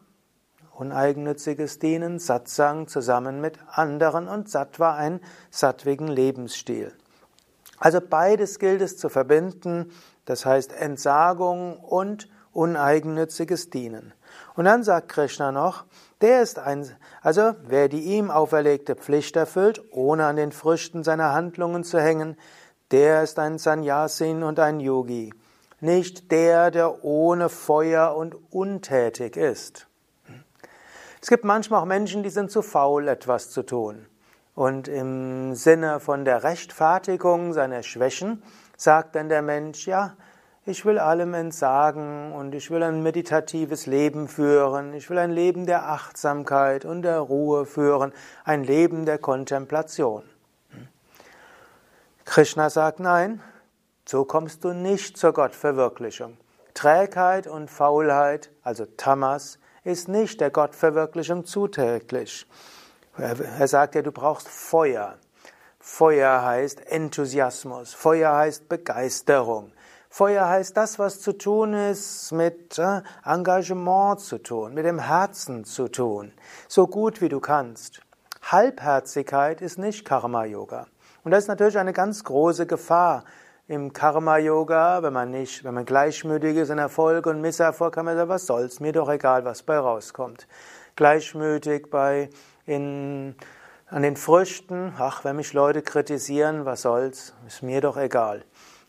uneigennütziges 0.74 1.79
Dienen, 1.79 2.19
Satsang 2.19 2.89
zusammen 2.89 3.39
mit 3.39 3.58
anderen 3.72 4.27
und 4.27 4.50
Sattva, 4.50 4.96
ein 4.96 5.22
sattwigen 5.50 6.10
Lebensstil. 6.10 6.91
Also 7.77 8.01
beides 8.01 8.60
gilt 8.60 8.81
es 8.81 8.98
zu 8.98 9.08
verbinden, 9.08 9.93
das 10.25 10.46
heißt 10.46 10.74
Entsagung 10.74 11.79
und 11.79 12.27
uneigennütziges 12.51 13.69
Dienen. 13.69 14.13
Und 14.55 14.65
dann 14.65 14.84
sagt 14.84 15.08
Krishna 15.08 15.53
noch, 15.53 15.86
der 16.21 16.41
ist 16.41 16.59
ein, 16.59 16.89
also 17.21 17.53
wer 17.63 17.88
die 17.88 18.01
ihm 18.01 18.29
auferlegte 18.31 18.95
Pflicht 18.95 19.35
erfüllt, 19.35 19.81
ohne 19.91 20.25
an 20.25 20.35
den 20.35 20.51
Früchten 20.51 21.03
seiner 21.03 21.33
Handlungen 21.33 21.83
zu 21.83 21.99
hängen, 21.99 22.38
der 22.91 23.23
ist 23.23 23.39
ein 23.39 23.57
Sannyasin 23.57 24.43
und 24.43 24.59
ein 24.59 24.79
Yogi, 24.79 25.33
nicht 25.79 26.31
der, 26.31 26.71
der 26.71 27.03
ohne 27.03 27.49
Feuer 27.49 28.15
und 28.15 28.35
untätig 28.51 29.38
ist. 29.38 29.88
Es 31.21 31.29
gibt 31.29 31.43
manchmal 31.43 31.81
auch 31.81 31.85
Menschen, 31.85 32.23
die 32.23 32.29
sind 32.29 32.49
zu 32.49 32.61
faul, 32.61 33.07
etwas 33.07 33.51
zu 33.51 33.63
tun. 33.63 34.05
Und 34.55 34.88
im 34.88 35.55
Sinne 35.55 35.99
von 35.99 36.25
der 36.25 36.43
Rechtfertigung 36.43 37.53
seiner 37.53 37.83
Schwächen 37.83 38.43
sagt 38.75 39.15
dann 39.15 39.29
der 39.29 39.41
Mensch, 39.41 39.88
ja, 39.88 40.15
ich 40.66 40.86
will 40.86 41.00
allem 41.00 41.34
entsagen 41.34 42.32
und 42.32 42.54
ich 42.54 42.70
will 42.70 42.84
ein 42.84 43.01
meditatives 43.01 43.86
Leben 43.86 44.28
führen, 44.28 44.94
ich 44.94 45.10
will 45.10 45.18
ein 45.18 45.32
Leben 45.32 45.66
der 45.66 45.89
Achtsamkeit 45.89 46.86
und 46.86 47.01
der 47.01 47.20
Ruhe 47.20 47.66
führen, 47.66 48.13
ein 48.44 48.63
Leben 48.63 49.06
der 49.06 49.18
Kontemplation. 49.18 50.24
Krishna 52.25 52.70
sagt 52.70 53.00
nein, 53.00 53.42
so 54.06 54.25
kommst 54.25 54.63
du 54.63 54.74
nicht 54.74 55.18
zur 55.18 55.34
Gottverwirklichung. 55.34 56.38
Trägheit 56.74 57.48
und 57.48 57.70
Faulheit, 57.70 58.51
also 58.63 58.86
Tamas, 58.86 59.60
ist 59.84 60.08
nicht 60.08 60.39
der 60.39 60.51
Gottverwirklichung 60.51 61.46
zuträglich. 61.46 62.46
Er 63.18 63.68
sagt 63.68 63.96
ja, 63.96 64.01
du 64.01 64.12
brauchst 64.12 64.48
Feuer. 64.48 65.18
Feuer 65.80 66.44
heißt 66.44 66.86
Enthusiasmus, 66.88 67.94
Feuer 67.94 68.36
heißt 68.36 68.70
Begeisterung. 68.70 69.72
Feuer 70.12 70.50
heißt 70.50 70.75
das, 70.75 70.98
was 70.98 71.22
zu 71.22 71.34
tun 71.34 71.74
ist, 71.74 72.32
mit 72.32 72.80
äh, 72.80 73.01
Engagement 73.24 74.20
zu 74.20 74.39
tun, 74.39 74.74
mit 74.74 74.84
dem 74.84 74.98
Herzen 74.98 75.66
zu 75.66 75.88
tun, 75.88 76.34
so 76.68 76.88
gut 76.88 77.22
wie 77.22 77.30
du 77.30 77.39
kannst. 77.39 78.01
Halbherzigkeit 78.42 79.62
ist 79.62 79.78
nicht 79.78 80.06
Karma-Yoga. 80.06 80.88
Und 81.24 81.32
das 81.32 81.44
ist 81.44 81.48
natürlich 81.48 81.78
eine 81.78 81.94
ganz 81.94 82.24
große 82.24 82.66
Gefahr 82.66 83.24
im 83.68 83.94
Karma-Yoga, 83.94 85.04
wenn 85.04 85.13
man 85.13 85.30
nicht, 85.30 85.63
wenn 85.63 85.75
man 85.75 85.86
gleichmütig 85.86 86.58
ist 86.58 86.72
in 86.72 86.80
Erfolg 86.80 87.28
und 87.28 87.39
Misserfolg, 87.39 87.94
kann 87.94 88.06
man 88.06 88.18
sagen, 88.18 88.30
was 88.30 88.48
soll's, 88.48 88.80
mir 88.80 88.94
doch 88.94 89.10
egal, 89.10 89.46
was 89.46 89.62
bei 89.62 89.78
rauskommt. 89.78 90.48
Gleichmütig 90.96 91.92
bei, 91.92 92.32
in, 92.66 93.36
an 93.86 94.01
den 94.01 94.18
Früchten, 94.18 94.94
ach, 94.98 95.24
wenn 95.24 95.36
mich 95.36 95.54
Leute 95.54 95.84
kritisieren, 95.84 96.66
was 96.66 96.82
soll's, 96.82 97.36
ist 97.46 97.62
mir 97.62 97.80
doch 97.80 97.96
egal. 97.96 98.44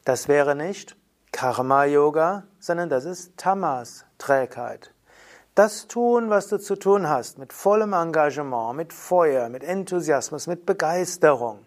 Das 0.06 0.26
wäre 0.26 0.56
nicht 0.56 0.96
Karma-Yoga, 1.32 2.44
sondern 2.58 2.88
das 2.88 3.04
ist 3.04 3.36
Tamas, 3.36 4.04
Trägheit. 4.18 4.92
Das 5.54 5.88
tun, 5.88 6.30
was 6.30 6.48
du 6.48 6.58
zu 6.58 6.76
tun 6.76 7.08
hast, 7.08 7.38
mit 7.38 7.52
vollem 7.52 7.92
Engagement, 7.92 8.76
mit 8.76 8.92
Feuer, 8.92 9.48
mit 9.48 9.64
Enthusiasmus, 9.64 10.46
mit 10.46 10.64
Begeisterung. 10.64 11.66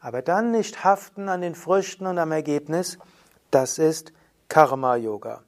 Aber 0.00 0.22
dann 0.22 0.50
nicht 0.50 0.84
haften 0.84 1.28
an 1.28 1.40
den 1.40 1.54
Früchten 1.54 2.06
und 2.06 2.18
am 2.18 2.32
Ergebnis, 2.32 2.98
das 3.50 3.78
ist 3.78 4.12
Karma-Yoga. 4.48 5.42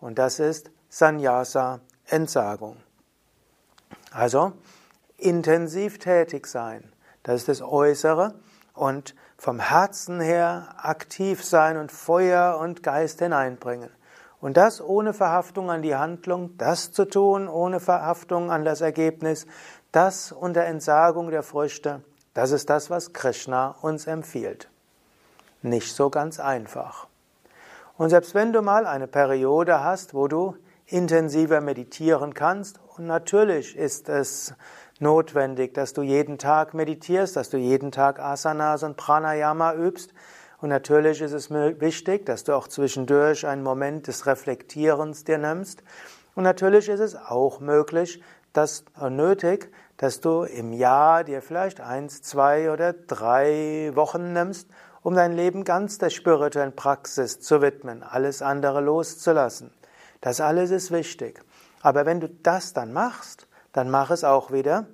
Und 0.00 0.18
das 0.18 0.38
ist 0.38 0.70
Sannyasa, 0.88 1.80
Entsagung. 2.06 2.76
Also 4.10 4.52
intensiv 5.18 5.98
tätig 5.98 6.46
sein, 6.46 6.92
das 7.22 7.36
ist 7.36 7.48
das 7.48 7.62
Äußere 7.62 8.34
und 8.74 9.14
vom 9.36 9.58
Herzen 9.58 10.20
her 10.20 10.74
aktiv 10.78 11.44
sein 11.44 11.76
und 11.76 11.92
Feuer 11.92 12.58
und 12.58 12.82
Geist 12.82 13.18
hineinbringen. 13.20 13.90
Und 14.40 14.56
das 14.56 14.80
ohne 14.82 15.12
Verhaftung 15.12 15.70
an 15.70 15.82
die 15.82 15.96
Handlung, 15.96 16.56
das 16.58 16.92
zu 16.92 17.04
tun 17.04 17.48
ohne 17.48 17.80
Verhaftung 17.80 18.50
an 18.50 18.64
das 18.64 18.80
Ergebnis, 18.80 19.46
das 19.92 20.32
unter 20.32 20.64
Entsagung 20.64 21.30
der 21.30 21.42
Früchte, 21.42 22.02
das 22.34 22.50
ist 22.50 22.68
das, 22.68 22.90
was 22.90 23.12
Krishna 23.12 23.76
uns 23.80 24.06
empfiehlt. 24.06 24.68
Nicht 25.62 25.94
so 25.94 26.10
ganz 26.10 26.38
einfach. 26.38 27.08
Und 27.96 28.10
selbst 28.10 28.34
wenn 28.34 28.52
du 28.52 28.60
mal 28.60 28.86
eine 28.86 29.06
Periode 29.06 29.82
hast, 29.82 30.12
wo 30.12 30.28
du 30.28 30.54
intensiver 30.86 31.60
meditieren 31.60 32.34
kannst, 32.34 32.78
und 32.96 33.06
natürlich 33.06 33.76
ist 33.76 34.08
es 34.08 34.54
notwendig, 35.00 35.74
dass 35.74 35.92
du 35.92 36.02
jeden 36.02 36.38
Tag 36.38 36.74
meditierst, 36.74 37.36
dass 37.36 37.50
du 37.50 37.56
jeden 37.56 37.92
Tag 37.92 38.18
Asanas 38.18 38.82
und 38.82 38.96
Pranayama 38.96 39.74
übst. 39.74 40.12
Und 40.60 40.70
natürlich 40.70 41.20
ist 41.20 41.32
es 41.32 41.50
wichtig, 41.50 42.24
dass 42.26 42.44
du 42.44 42.54
auch 42.54 42.68
zwischendurch 42.68 43.46
einen 43.46 43.62
Moment 43.62 44.06
des 44.06 44.26
Reflektierens 44.26 45.24
dir 45.24 45.38
nimmst. 45.38 45.82
Und 46.34 46.44
natürlich 46.44 46.88
ist 46.88 47.00
es 47.00 47.16
auch 47.16 47.60
möglich, 47.60 48.22
dass 48.52 48.84
äh, 49.00 49.10
nötig, 49.10 49.70
dass 49.96 50.20
du 50.20 50.42
im 50.42 50.72
Jahr 50.72 51.24
dir 51.24 51.42
vielleicht 51.42 51.80
eins, 51.80 52.22
zwei 52.22 52.70
oder 52.70 52.92
drei 52.92 53.90
Wochen 53.94 54.32
nimmst, 54.32 54.68
um 55.02 55.14
dein 55.14 55.32
Leben 55.32 55.64
ganz 55.64 55.98
der 55.98 56.10
spirituellen 56.10 56.74
Praxis 56.74 57.40
zu 57.40 57.62
widmen, 57.62 58.02
alles 58.02 58.42
andere 58.42 58.80
loszulassen. 58.80 59.72
Das 60.20 60.40
alles 60.40 60.70
ist 60.70 60.90
wichtig. 60.90 61.42
Aber 61.82 62.06
wenn 62.06 62.20
du 62.20 62.28
das 62.28 62.72
dann 62.72 62.92
machst, 62.92 63.45
dann 63.76 63.90
mach 63.90 64.10
es 64.10 64.24
auch 64.24 64.52
wieder 64.52 64.86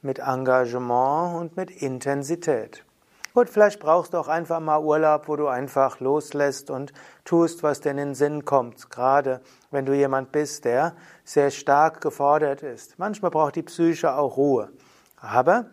mit 0.00 0.18
Engagement 0.18 1.38
und 1.38 1.56
mit 1.58 1.70
Intensität. 1.70 2.86
Gut, 3.34 3.50
vielleicht 3.50 3.80
brauchst 3.80 4.14
du 4.14 4.18
auch 4.18 4.28
einfach 4.28 4.60
mal 4.60 4.82
Urlaub, 4.82 5.28
wo 5.28 5.36
du 5.36 5.46
einfach 5.46 6.00
loslässt 6.00 6.70
und 6.70 6.94
tust, 7.26 7.62
was 7.62 7.82
dir 7.82 7.90
in 7.90 7.98
den 7.98 8.14
Sinn 8.14 8.46
kommt. 8.46 8.88
Gerade 8.90 9.42
wenn 9.70 9.84
du 9.84 9.94
jemand 9.94 10.32
bist, 10.32 10.64
der 10.64 10.96
sehr 11.22 11.50
stark 11.50 12.00
gefordert 12.00 12.62
ist. 12.62 12.98
Manchmal 12.98 13.30
braucht 13.30 13.56
die 13.56 13.62
Psyche 13.62 14.14
auch 14.14 14.38
Ruhe. 14.38 14.70
Aber 15.16 15.66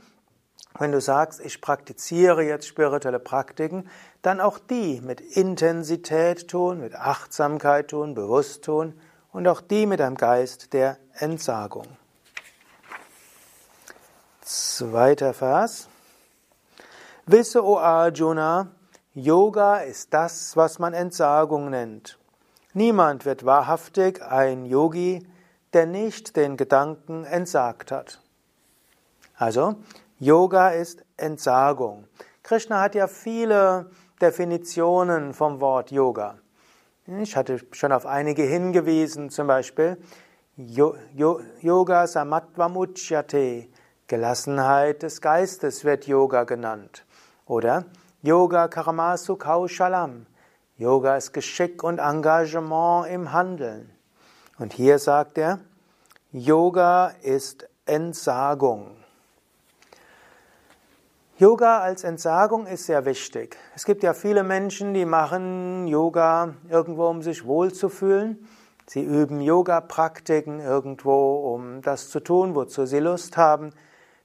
wenn 0.78 0.92
du 0.92 1.00
sagst, 1.00 1.40
ich 1.40 1.62
praktiziere 1.62 2.44
jetzt 2.44 2.68
spirituelle 2.68 3.20
Praktiken, 3.20 3.90
dann 4.22 4.42
auch 4.42 4.60
die 4.60 5.00
mit 5.00 5.22
Intensität 5.22 6.50
tun, 6.50 6.82
mit 6.82 6.96
Achtsamkeit 6.96 7.88
tun, 7.88 8.14
bewusst 8.14 8.66
tun 8.66 9.00
und 9.32 9.48
auch 9.48 9.62
die 9.62 9.86
mit 9.86 10.02
einem 10.02 10.18
Geist 10.18 10.74
der 10.74 10.98
Entsagung. 11.14 11.88
Zweiter 14.50 15.34
Vers. 15.34 15.90
Wisse, 17.26 17.62
o 17.66 17.78
Arjuna, 17.80 18.72
Yoga 19.14 19.80
ist 19.80 20.14
das, 20.14 20.56
was 20.56 20.80
man 20.80 20.94
Entsagung 20.94 21.70
nennt. 21.70 22.18
Niemand 22.74 23.26
wird 23.26 23.44
wahrhaftig 23.44 24.24
ein 24.24 24.66
Yogi, 24.66 25.28
der 25.74 25.86
nicht 25.86 26.38
den 26.38 26.56
Gedanken 26.56 27.26
entsagt 27.26 27.92
hat. 27.92 28.22
Also, 29.36 29.76
Yoga 30.18 30.70
ist 30.70 31.04
Entsagung. 31.18 32.08
Krishna 32.42 32.80
hat 32.80 32.96
ja 32.96 33.08
viele 33.08 33.92
Definitionen 34.22 35.34
vom 35.34 35.60
Wort 35.60 35.92
Yoga. 35.92 36.38
Ich 37.06 37.36
hatte 37.36 37.60
schon 37.74 37.92
auf 37.92 38.06
einige 38.06 38.44
hingewiesen, 38.44 39.30
zum 39.30 39.48
Beispiel 39.48 39.98
Yoga 40.56 42.08
Samatvam 42.08 42.78
Uchyate, 42.78 43.68
Gelassenheit 44.08 45.04
des 45.04 45.20
Geistes 45.20 45.84
wird 45.84 46.08
Yoga 46.08 46.46
genannt. 46.46 47.06
Oder 47.46 47.86
Yoga 48.22 48.70
Karamasu 48.70 49.36
Kaushalam. 49.36 50.26
Yoga 50.78 51.18
ist 51.18 51.34
Geschick 51.34 51.84
und 51.84 52.00
Engagement 52.00 53.08
im 53.08 53.34
Handeln. 53.34 53.90
Und 54.60 54.74
hier 54.74 55.00
sagt 55.00 55.38
er, 55.38 55.60
Yoga 56.32 57.14
ist 57.22 57.68
Entsagung. 57.86 58.96
Yoga 61.38 61.80
als 61.80 62.04
Entsagung 62.04 62.66
ist 62.66 62.86
sehr 62.86 63.06
wichtig. 63.06 63.58
Es 63.76 63.86
gibt 63.86 64.04
ja 64.04 64.14
viele 64.14 64.44
Menschen, 64.44 64.94
die 64.94 65.06
machen 65.06 65.86
Yoga 65.88 66.54
irgendwo, 66.70 67.08
um 67.08 67.22
sich 67.22 67.46
wohlzufühlen. 67.46 68.48
Sie 68.88 69.04
üben 69.04 69.42
Yoga-Praktiken 69.42 70.60
irgendwo, 70.60 71.54
um 71.54 71.82
das 71.82 72.10
zu 72.10 72.22
tun, 72.22 72.56
wozu 72.56 72.86
sie 72.86 73.00
Lust 73.00 73.36
haben. 73.36 73.72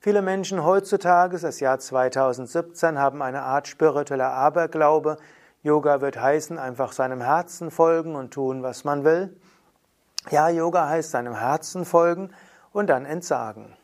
Viele 0.04 0.20
Menschen 0.20 0.64
heutzutage, 0.64 1.38
das 1.38 1.60
Jahr 1.60 1.78
2017, 1.78 2.98
haben 2.98 3.22
eine 3.22 3.42
Art 3.42 3.68
spiritueller 3.68 4.32
Aberglaube. 4.32 5.16
Yoga 5.62 6.00
wird 6.00 6.20
heißen, 6.20 6.58
einfach 6.58 6.90
seinem 6.90 7.20
Herzen 7.20 7.70
folgen 7.70 8.16
und 8.16 8.34
tun, 8.34 8.64
was 8.64 8.82
man 8.82 9.04
will. 9.04 9.38
Ja, 10.32 10.48
Yoga 10.48 10.88
heißt 10.88 11.12
seinem 11.12 11.36
Herzen 11.36 11.84
folgen 11.84 12.30
und 12.72 12.90
dann 12.90 13.04
entsagen. 13.04 13.76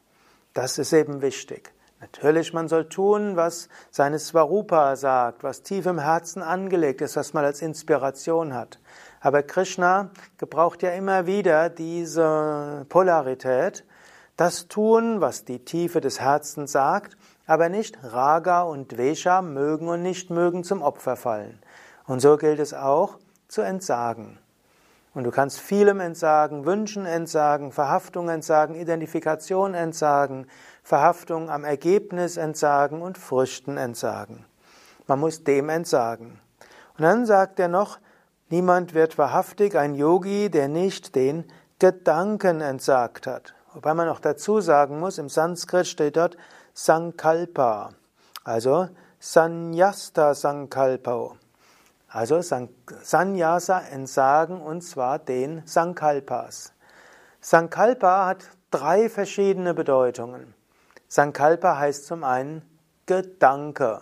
Das 0.54 0.78
ist 0.78 0.92
eben 0.92 1.22
wichtig. 1.22 1.72
Natürlich, 2.00 2.52
man 2.52 2.66
soll 2.66 2.88
tun, 2.88 3.36
was 3.36 3.68
seine 3.92 4.18
Svarupa 4.18 4.96
sagt, 4.96 5.44
was 5.44 5.62
tief 5.62 5.86
im 5.86 6.00
Herzen 6.00 6.42
angelegt 6.42 7.00
ist, 7.00 7.14
was 7.14 7.32
man 7.32 7.44
als 7.44 7.62
Inspiration 7.62 8.54
hat. 8.54 8.80
Aber 9.20 9.44
Krishna 9.44 10.10
gebraucht 10.36 10.82
ja 10.82 10.90
immer 10.90 11.26
wieder 11.26 11.70
diese 11.70 12.86
Polarität, 12.88 13.84
das 14.38 14.68
tun, 14.68 15.20
was 15.20 15.44
die 15.44 15.64
Tiefe 15.64 16.00
des 16.00 16.20
Herzens 16.20 16.70
sagt, 16.70 17.16
aber 17.46 17.68
nicht 17.68 17.98
Raga 18.04 18.62
und 18.62 18.92
Dvesha 18.92 19.42
mögen 19.42 19.88
und 19.88 20.02
nicht 20.02 20.30
mögen 20.30 20.62
zum 20.62 20.80
Opfer 20.80 21.16
fallen. 21.16 21.58
Und 22.06 22.20
so 22.20 22.36
gilt 22.36 22.60
es 22.60 22.72
auch 22.72 23.18
zu 23.48 23.62
entsagen. 23.62 24.38
Und 25.12 25.24
du 25.24 25.32
kannst 25.32 25.58
vielem 25.58 25.98
entsagen, 25.98 26.64
Wünschen 26.66 27.04
entsagen, 27.04 27.72
Verhaftung 27.72 28.28
entsagen, 28.28 28.76
Identifikation 28.76 29.74
entsagen, 29.74 30.46
Verhaftung 30.84 31.50
am 31.50 31.64
Ergebnis 31.64 32.36
entsagen 32.36 33.02
und 33.02 33.18
Früchten 33.18 33.76
entsagen. 33.76 34.44
Man 35.08 35.18
muss 35.18 35.42
dem 35.42 35.68
entsagen. 35.68 36.38
Und 36.96 37.02
dann 37.02 37.26
sagt 37.26 37.58
er 37.58 37.68
noch, 37.68 37.98
niemand 38.50 38.94
wird 38.94 39.18
wahrhaftig 39.18 39.76
ein 39.76 39.96
Yogi, 39.96 40.48
der 40.48 40.68
nicht 40.68 41.16
den 41.16 41.44
Gedanken 41.80 42.60
entsagt 42.60 43.26
hat. 43.26 43.54
Wobei 43.78 43.94
man 43.94 44.08
noch 44.08 44.18
dazu 44.18 44.60
sagen 44.60 44.98
muss, 44.98 45.18
im 45.18 45.28
Sanskrit 45.28 45.86
steht 45.86 46.16
dort 46.16 46.36
Sankalpa, 46.74 47.90
also 48.42 48.88
Sanyasta 49.20 50.34
Sankalpa. 50.34 51.36
Also 52.08 52.40
Sanyasa 52.42 53.80
entsagen 53.82 54.60
und 54.60 54.80
zwar 54.80 55.20
den 55.20 55.62
Sankalpas. 55.64 56.72
Sankalpa 57.40 58.26
hat 58.26 58.50
drei 58.72 59.08
verschiedene 59.08 59.74
Bedeutungen. 59.74 60.54
Sankalpa 61.06 61.78
heißt 61.78 62.04
zum 62.04 62.24
einen 62.24 62.62
Gedanke. 63.06 64.00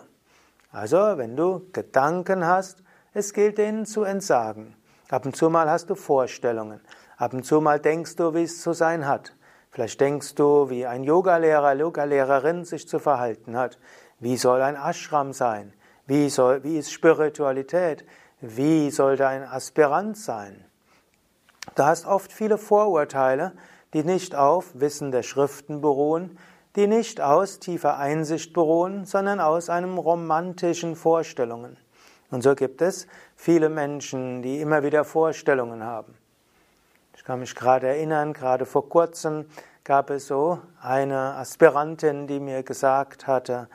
Also 0.71 0.97
wenn 1.19 1.35
du 1.35 1.67
Gedanken 1.71 2.47
hast, 2.47 2.81
es 3.13 3.31
gilt 3.31 3.59
denen 3.59 3.85
zu 3.85 4.01
entsagen. 4.01 4.75
Ab 5.11 5.27
und 5.27 5.35
zu 5.35 5.51
mal 5.51 5.69
hast 5.69 5.91
du 5.91 5.93
Vorstellungen. 5.93 6.81
Ab 7.17 7.33
und 7.33 7.43
zu 7.43 7.61
mal 7.61 7.79
denkst 7.79 8.15
du, 8.15 8.33
wie 8.33 8.41
es 8.41 8.59
zu 8.59 8.73
sein 8.73 9.05
hat. 9.05 9.33
Vielleicht 9.71 10.01
denkst 10.01 10.35
du, 10.35 10.69
wie 10.69 10.85
ein 10.85 11.03
Yogalehrer, 11.03 11.73
Yogalehrerin 11.73 12.65
sich 12.65 12.87
zu 12.87 12.99
verhalten 12.99 13.57
hat. 13.57 13.77
Wie 14.19 14.37
soll 14.37 14.61
ein 14.61 14.75
Ashram 14.75 15.33
sein? 15.33 15.73
Wie, 16.05 16.29
soll, 16.29 16.63
wie 16.63 16.77
ist 16.77 16.91
Spiritualität? 16.91 18.05
Wie 18.41 18.89
sollte 18.91 19.27
ein 19.27 19.43
Aspirant 19.43 20.17
sein? 20.17 20.65
Du 21.75 21.83
hast 21.83 22.05
oft 22.05 22.31
viele 22.31 22.57
Vorurteile, 22.57 23.53
die 23.93 24.03
nicht 24.03 24.35
auf 24.35 24.71
Wissen 24.73 25.11
der 25.11 25.23
Schriften 25.23 25.81
beruhen, 25.81 26.37
die 26.75 26.87
nicht 26.87 27.21
aus 27.21 27.59
tiefer 27.59 27.97
Einsicht 27.97 28.53
beruhen, 28.53 29.05
sondern 29.05 29.39
aus 29.39 29.69
einem 29.69 29.97
romantischen 29.97 30.95
Vorstellungen. 30.95 31.77
Und 32.29 32.43
so 32.43 32.55
gibt 32.55 32.81
es 32.81 33.07
viele 33.35 33.69
Menschen, 33.69 34.41
die 34.41 34.61
immer 34.61 34.83
wieder 34.83 35.03
Vorstellungen 35.03 35.83
haben. 35.83 36.15
Ich 37.17 37.23
kann 37.23 37.39
mich 37.39 37.55
gerade 37.55 37.87
erinnern, 37.87 38.31
gerade 38.31 38.65
vor 38.65 38.87
kurzem 38.87 39.47
gab 39.83 40.11
es 40.11 40.27
so 40.27 40.59
eine 40.79 41.33
Aspirantin, 41.35 42.27
die 42.27 42.39
mir 42.39 42.61
gesagt 42.61 43.25
hatte, 43.25 43.67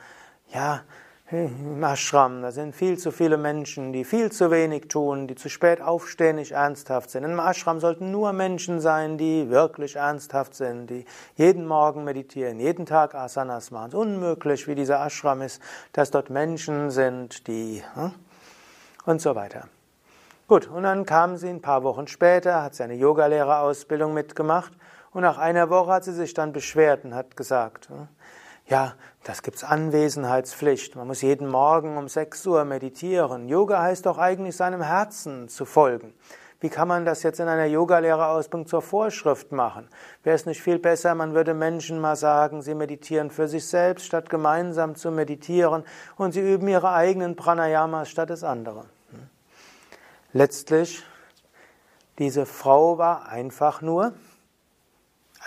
ja, 0.53 0.81
im 1.29 1.83
Ashram, 1.83 2.41
da 2.41 2.51
sind 2.51 2.73
viel 2.73 2.97
zu 2.97 3.11
viele 3.11 3.37
Menschen, 3.37 3.91
die 3.91 4.05
viel 4.05 4.31
zu 4.31 4.49
wenig 4.49 4.87
tun, 4.87 5.27
die 5.27 5.35
zu 5.35 5.49
spät 5.49 5.81
aufstehen, 5.81 6.37
nicht 6.37 6.51
ernsthaft 6.53 7.09
sind. 7.09 7.25
Im 7.25 7.39
Ashram 7.39 7.79
sollten 7.79 8.11
nur 8.11 8.31
Menschen 8.31 8.79
sein, 8.79 9.17
die 9.17 9.49
wirklich 9.49 9.97
ernsthaft 9.97 10.55
sind, 10.55 10.87
die 10.87 11.05
jeden 11.35 11.67
Morgen 11.67 12.05
meditieren, 12.05 12.59
jeden 12.59 12.85
Tag 12.85 13.13
Asanas 13.13 13.71
machen. 13.71 13.87
Es 13.87 13.93
ist 13.93 13.99
unmöglich, 13.99 14.67
wie 14.67 14.75
dieser 14.75 15.03
Ashram 15.05 15.41
ist, 15.41 15.61
dass 15.91 16.11
dort 16.11 16.29
Menschen 16.29 16.91
sind, 16.91 17.47
die 17.47 17.83
hm, 17.95 18.13
und 19.05 19.21
so 19.21 19.35
weiter. 19.35 19.67
Gut, 20.45 20.67
und 20.67 20.83
dann 20.83 21.05
kam 21.05 21.37
sie 21.37 21.47
ein 21.47 21.61
paar 21.61 21.83
Wochen 21.83 22.07
später, 22.07 22.63
hat 22.63 22.75
sie 22.75 22.83
eine 22.83 22.95
Yogalehrerausbildung 22.95 24.13
mitgemacht 24.13 24.73
und 25.11 25.21
nach 25.21 25.37
einer 25.37 25.69
Woche 25.69 25.93
hat 25.93 26.03
sie 26.03 26.11
sich 26.11 26.33
dann 26.33 26.51
beschwert 26.51 27.05
und 27.05 27.15
hat 27.15 27.37
gesagt, 27.37 27.87
hm, 27.87 28.09
ja, 28.67 28.93
das 29.23 29.41
gibt's 29.41 29.63
Anwesenheitspflicht. 29.63 30.97
Man 30.97 31.07
muss 31.07 31.21
jeden 31.21 31.47
Morgen 31.47 31.97
um 31.97 32.09
6 32.09 32.45
Uhr 32.47 32.65
meditieren. 32.65 33.47
Yoga 33.47 33.81
heißt 33.81 34.05
doch 34.05 34.17
eigentlich 34.17 34.57
seinem 34.57 34.81
Herzen 34.81 35.47
zu 35.47 35.63
folgen. 35.63 36.13
Wie 36.59 36.69
kann 36.69 36.89
man 36.89 37.05
das 37.05 37.23
jetzt 37.23 37.39
in 37.39 37.47
einer 37.47 37.65
Yogalehrerausbildung 37.65 38.67
zur 38.67 38.81
Vorschrift 38.81 39.53
machen? 39.53 39.87
Wäre 40.23 40.35
es 40.35 40.45
nicht 40.45 40.61
viel 40.61 40.79
besser, 40.79 41.15
man 41.15 41.33
würde 41.33 41.53
Menschen 41.53 41.99
mal 41.99 42.17
sagen, 42.17 42.61
sie 42.61 42.75
meditieren 42.75 43.31
für 43.31 43.47
sich 43.47 43.65
selbst, 43.65 44.05
statt 44.05 44.29
gemeinsam 44.29 44.95
zu 44.95 45.09
meditieren 45.09 45.85
und 46.17 46.33
sie 46.33 46.41
üben 46.41 46.67
ihre 46.67 46.91
eigenen 46.91 47.37
Pranayamas 47.37 48.09
statt 48.09 48.29
des 48.29 48.43
anderen. 48.43 48.92
Letztlich, 50.35 51.03
diese 52.17 52.47
Frau 52.47 52.97
war 52.97 53.27
einfach 53.27 53.83
nur, 53.83 54.13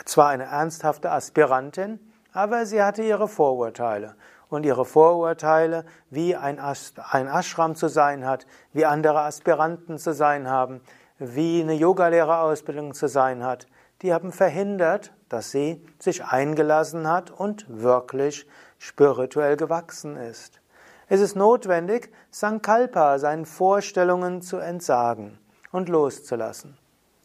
zwar 0.04 0.28
eine 0.28 0.44
ernsthafte 0.44 1.10
Aspirantin, 1.10 1.98
aber 2.32 2.66
sie 2.66 2.80
hatte 2.80 3.02
ihre 3.02 3.26
Vorurteile. 3.26 4.14
Und 4.48 4.64
ihre 4.64 4.84
Vorurteile, 4.84 5.84
wie 6.10 6.36
ein, 6.36 6.60
Ashram 6.60 7.74
zu 7.74 7.88
sein 7.88 8.24
hat, 8.24 8.46
wie 8.72 8.86
andere 8.86 9.22
Aspiranten 9.22 9.98
zu 9.98 10.14
sein 10.14 10.48
haben, 10.48 10.80
wie 11.18 11.62
eine 11.62 11.74
Yogalehrerausbildung 11.74 12.94
zu 12.94 13.08
sein 13.08 13.42
hat, 13.42 13.66
die 14.02 14.14
haben 14.14 14.30
verhindert, 14.30 15.12
dass 15.28 15.50
sie 15.50 15.84
sich 15.98 16.24
eingelassen 16.24 17.10
hat 17.10 17.32
und 17.32 17.66
wirklich 17.68 18.46
spirituell 18.78 19.56
gewachsen 19.56 20.16
ist. 20.16 20.60
Es 21.08 21.20
ist 21.20 21.36
notwendig, 21.36 22.10
Sankalpa, 22.30 23.18
seinen 23.20 23.46
Vorstellungen 23.46 24.42
zu 24.42 24.58
entsagen 24.58 25.38
und 25.70 25.88
loszulassen. 25.88 26.76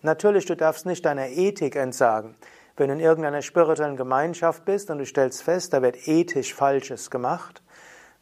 Natürlich, 0.03 0.45
du 0.45 0.55
darfst 0.55 0.85
nicht 0.85 1.03
deiner 1.03 1.29
Ethik 1.29 1.75
entsagen. 1.75 2.35
Wenn 2.77 2.89
du 2.89 2.93
in 2.93 2.99
irgendeiner 2.99 3.41
spirituellen 3.41 3.97
Gemeinschaft 3.97 4.65
bist 4.65 4.91
und 4.91 4.99
du 4.99 5.05
stellst 5.05 5.41
fest, 5.41 5.73
da 5.73 5.81
wird 5.81 6.07
ethisch 6.07 6.53
Falsches 6.53 7.09
gemacht, 7.09 7.63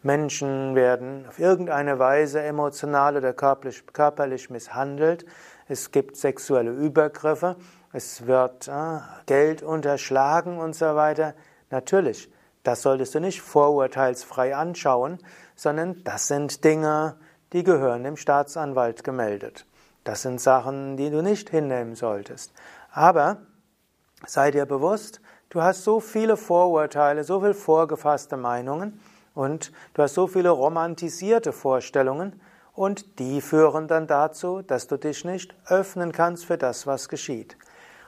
Menschen 0.01 0.75
werden 0.75 1.25
auf 1.27 1.39
irgendeine 1.39 1.99
Weise 1.99 2.41
emotional 2.41 3.17
oder 3.17 3.33
körperlich, 3.33 3.85
körperlich 3.91 4.49
misshandelt, 4.49 5.25
es 5.67 5.91
gibt 5.91 6.15
sexuelle 6.15 6.71
Übergriffe, 6.71 7.57
es 7.91 8.25
wird 8.25 8.69
äh, 8.69 8.99
Geld 9.25 9.61
unterschlagen 9.61 10.57
und 10.57 10.73
so 10.73 10.95
weiter. 10.95 11.33
Natürlich, 11.69 12.31
das 12.63 12.81
solltest 12.81 13.15
du 13.15 13.19
nicht 13.19 13.41
vorurteilsfrei 13.41 14.55
anschauen, 14.55 15.19
sondern 15.59 16.03
das 16.03 16.27
sind 16.27 16.63
Dinge, 16.63 17.17
die 17.53 17.63
gehören 17.63 18.03
dem 18.03 18.17
Staatsanwalt 18.17 19.03
gemeldet. 19.03 19.65
Das 20.03 20.21
sind 20.21 20.39
Sachen, 20.39 20.97
die 20.97 21.09
du 21.09 21.21
nicht 21.21 21.49
hinnehmen 21.49 21.95
solltest. 21.95 22.53
Aber 22.91 23.37
Sei 24.27 24.51
dir 24.51 24.65
bewusst, 24.65 25.21
du 25.49 25.61
hast 25.61 25.83
so 25.83 25.99
viele 25.99 26.35
Vorurteile, 26.35 27.23
so 27.23 27.39
viel 27.39 27.53
vorgefasste 27.53 28.35
Meinungen 28.35 28.99
und 29.33 29.71
du 29.93 30.03
hast 30.03 30.15
so 30.15 30.27
viele 30.27 30.49
romantisierte 30.49 31.53
Vorstellungen 31.53 32.41
und 32.73 33.19
die 33.19 33.39
führen 33.39 33.87
dann 33.87 34.07
dazu, 34.07 34.61
dass 34.61 34.87
du 34.87 34.97
dich 34.97 35.23
nicht 35.23 35.55
öffnen 35.67 36.11
kannst 36.11 36.45
für 36.45 36.57
das, 36.57 36.85
was 36.85 37.07
geschieht. 37.07 37.57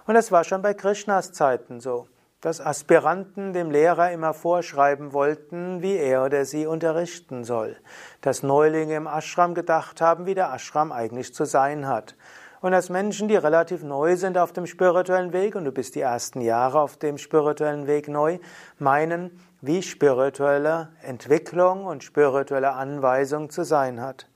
Und 0.05 0.15
das 0.15 0.31
war 0.33 0.43
schon 0.43 0.61
bei 0.61 0.73
Krishnas 0.73 1.31
Zeiten 1.31 1.79
so, 1.79 2.07
dass 2.41 2.59
Aspiranten 2.59 3.53
dem 3.53 3.71
Lehrer 3.71 4.11
immer 4.11 4.33
vorschreiben 4.33 5.13
wollten, 5.13 5.81
wie 5.81 5.95
er 5.95 6.25
oder 6.25 6.43
sie 6.43 6.65
unterrichten 6.65 7.43
soll, 7.43 7.77
dass 8.21 8.43
Neulinge 8.43 8.95
im 8.95 9.07
Ashram 9.07 9.53
gedacht 9.53 10.01
haben, 10.01 10.25
wie 10.25 10.35
der 10.35 10.51
Ashram 10.51 10.91
eigentlich 10.91 11.33
zu 11.33 11.45
sein 11.45 11.87
hat 11.87 12.15
und 12.61 12.71
dass 12.71 12.89
Menschen, 12.89 13.27
die 13.27 13.35
relativ 13.35 13.83
neu 13.83 14.15
sind 14.15 14.37
auf 14.37 14.53
dem 14.53 14.67
spirituellen 14.67 15.33
Weg, 15.33 15.55
und 15.55 15.65
du 15.65 15.71
bist 15.71 15.95
die 15.95 16.01
ersten 16.01 16.41
Jahre 16.41 16.79
auf 16.79 16.95
dem 16.95 17.17
spirituellen 17.17 17.87
Weg 17.87 18.07
neu, 18.07 18.39
meinen, 18.77 19.31
wie 19.61 19.81
spirituelle 19.81 20.89
Entwicklung 21.01 21.85
und 21.85 22.03
spirituelle 22.03 22.73
Anweisung 22.73 23.49
zu 23.49 23.63
sein 23.63 23.99
hat. 23.99 24.27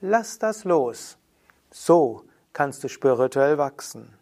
Lass 0.00 0.38
das 0.38 0.64
los. 0.64 1.18
So 1.70 2.22
kannst 2.52 2.82
du 2.82 2.88
spirituell 2.88 3.58
wachsen. 3.58 4.15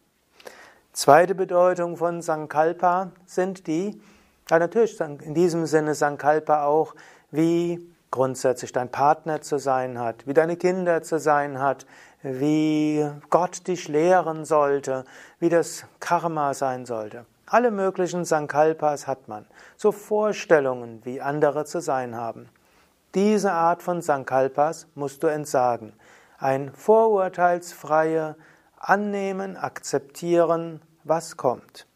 Zweite 0.94 1.35
Bedeutung 1.35 1.96
von 1.96 2.22
Sankalpa 2.22 3.11
sind 3.26 3.66
die, 3.66 4.00
ja 4.48 4.61
natürlich 4.61 5.00
in 5.00 5.35
diesem 5.35 5.66
Sinne 5.66 5.96
Sankalpa 5.96 6.66
auch, 6.66 6.94
wie 7.33 7.85
grundsätzlich 8.12 8.70
dein 8.70 8.88
Partner 8.88 9.40
zu 9.40 9.59
sein 9.59 9.98
hat, 9.98 10.24
wie 10.28 10.35
deine 10.35 10.57
Kinder 10.57 11.02
zu 11.02 11.18
sein 11.18 11.59
hat, 11.59 11.85
wie 12.22 13.04
Gott 13.28 13.66
dich 13.66 13.88
lehren 13.88 14.44
sollte, 14.44 15.04
wie 15.40 15.48
das 15.48 15.85
Karma 15.98 16.54
sein 16.54 16.87
sollte. 16.87 17.26
Alle 17.46 17.72
möglichen 17.72 18.24
Sankalpas 18.24 19.09
hat 19.09 19.26
man, 19.26 19.46
so 19.76 19.90
Vorstellungen, 19.90 21.04
wie 21.04 21.20
andere 21.20 21.64
zu 21.64 21.80
sein 21.80 22.14
haben. 22.14 22.48
Diese 23.16 23.50
Art 23.50 23.83
von 23.83 24.00
Sankalpas 24.00 24.87
musst 24.94 25.24
du 25.24 25.26
entsagen. 25.26 25.92
Ein 26.38 26.70
vorurteilsfreie 26.72 28.37
Annehmen, 28.87 29.57
akzeptieren, 29.57 30.83
was 31.05 31.38
kommt. 31.38 31.87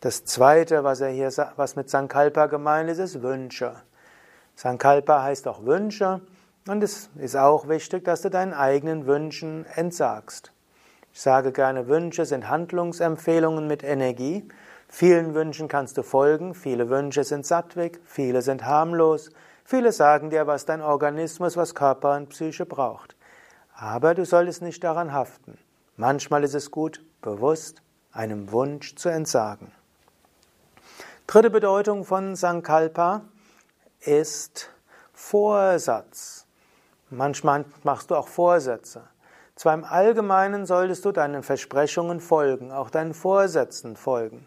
Das 0.00 0.24
zweite, 0.24 0.84
was 0.84 1.00
er 1.00 1.10
hier, 1.10 1.32
was 1.56 1.74
mit 1.74 1.90
Sankalpa 1.90 2.46
gemeint 2.46 2.90
ist, 2.90 2.98
ist 2.98 3.22
Wünsche. 3.22 3.74
Sankalpa 4.54 5.22
heißt 5.24 5.48
auch 5.48 5.64
Wünsche. 5.64 6.20
Und 6.68 6.84
es 6.84 7.10
ist 7.16 7.36
auch 7.36 7.68
wichtig, 7.68 8.04
dass 8.04 8.22
du 8.22 8.30
deinen 8.30 8.54
eigenen 8.54 9.06
Wünschen 9.06 9.66
entsagst. 9.74 10.52
Ich 11.12 11.20
sage 11.20 11.50
gerne, 11.50 11.88
Wünsche 11.88 12.24
sind 12.24 12.48
Handlungsempfehlungen 12.48 13.66
mit 13.66 13.82
Energie. 13.82 14.46
Vielen 14.86 15.34
Wünschen 15.34 15.66
kannst 15.66 15.98
du 15.98 16.04
folgen, 16.04 16.54
viele 16.54 16.88
Wünsche 16.88 17.24
sind 17.24 17.46
sattwig, 17.46 18.00
viele 18.04 18.42
sind 18.42 18.64
harmlos, 18.64 19.30
viele 19.64 19.90
sagen 19.90 20.30
dir, 20.30 20.46
was 20.46 20.66
dein 20.66 20.82
Organismus, 20.82 21.56
was 21.56 21.74
Körper 21.74 22.14
und 22.16 22.28
Psyche 22.28 22.64
braucht. 22.64 23.16
Aber 23.74 24.14
du 24.14 24.24
solltest 24.24 24.62
nicht 24.62 24.84
daran 24.84 25.12
haften. 25.12 25.58
Manchmal 25.96 26.42
ist 26.42 26.54
es 26.54 26.70
gut, 26.70 27.04
bewusst 27.20 27.82
einem 28.12 28.50
Wunsch 28.50 28.94
zu 28.96 29.10
entsagen. 29.10 29.72
Dritte 31.26 31.50
Bedeutung 31.50 32.04
von 32.04 32.34
Sankalpa 32.34 33.22
ist 34.00 34.70
Vorsatz. 35.12 36.46
Manchmal 37.10 37.66
machst 37.82 38.10
du 38.10 38.16
auch 38.16 38.28
Vorsätze. 38.28 39.02
Zwar 39.54 39.74
im 39.74 39.84
Allgemeinen 39.84 40.64
solltest 40.64 41.04
du 41.04 41.12
deinen 41.12 41.42
Versprechungen 41.42 42.20
folgen, 42.20 42.72
auch 42.72 42.88
deinen 42.88 43.12
Vorsätzen 43.12 43.96
folgen. 43.96 44.46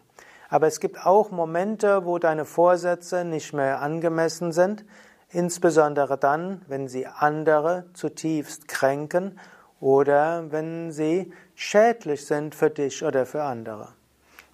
Aber 0.50 0.66
es 0.66 0.80
gibt 0.80 1.06
auch 1.06 1.30
Momente, 1.30 2.06
wo 2.06 2.18
deine 2.18 2.46
Vorsätze 2.46 3.24
nicht 3.24 3.54
mehr 3.54 3.82
angemessen 3.82 4.52
sind, 4.52 4.84
insbesondere 5.30 6.18
dann, 6.18 6.64
wenn 6.68 6.88
sie 6.88 7.06
andere 7.06 7.86
zutiefst 7.94 8.68
kränken 8.68 9.40
oder 9.80 10.52
wenn 10.52 10.92
sie 10.92 11.32
schädlich 11.56 12.26
sind 12.26 12.56
für 12.56 12.70
dich 12.70 13.04
oder 13.04 13.26
für 13.26 13.44
andere. 13.44 13.90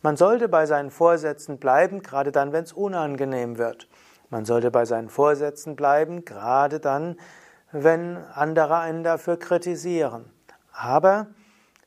Man 0.01 0.17
sollte 0.17 0.49
bei 0.49 0.65
seinen 0.65 0.89
Vorsätzen 0.89 1.59
bleiben, 1.59 2.01
gerade 2.01 2.31
dann, 2.31 2.51
wenn 2.51 2.63
es 2.63 2.73
unangenehm 2.73 3.57
wird. 3.57 3.87
Man 4.29 4.45
sollte 4.45 4.71
bei 4.71 4.85
seinen 4.85 5.09
Vorsätzen 5.09 5.75
bleiben, 5.75 6.25
gerade 6.25 6.79
dann, 6.79 7.17
wenn 7.71 8.17
andere 8.33 8.79
einen 8.79 9.03
dafür 9.03 9.37
kritisieren. 9.37 10.25
Aber 10.73 11.27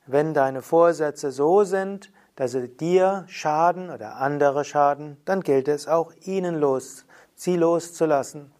wenn 0.06 0.34
deine 0.34 0.62
Vorsätze 0.62 1.32
so 1.32 1.64
sind, 1.64 2.12
dass 2.36 2.52
sie 2.52 2.68
dir 2.68 3.24
schaden 3.28 3.90
oder 3.90 4.16
andere 4.16 4.64
schaden, 4.64 5.16
dann 5.24 5.40
gilt 5.40 5.68
es 5.68 5.88
auch 5.88 6.12
ihnen 6.22 6.56
los, 6.56 7.06
sie 7.34 7.56
loszulassen. 7.56 8.52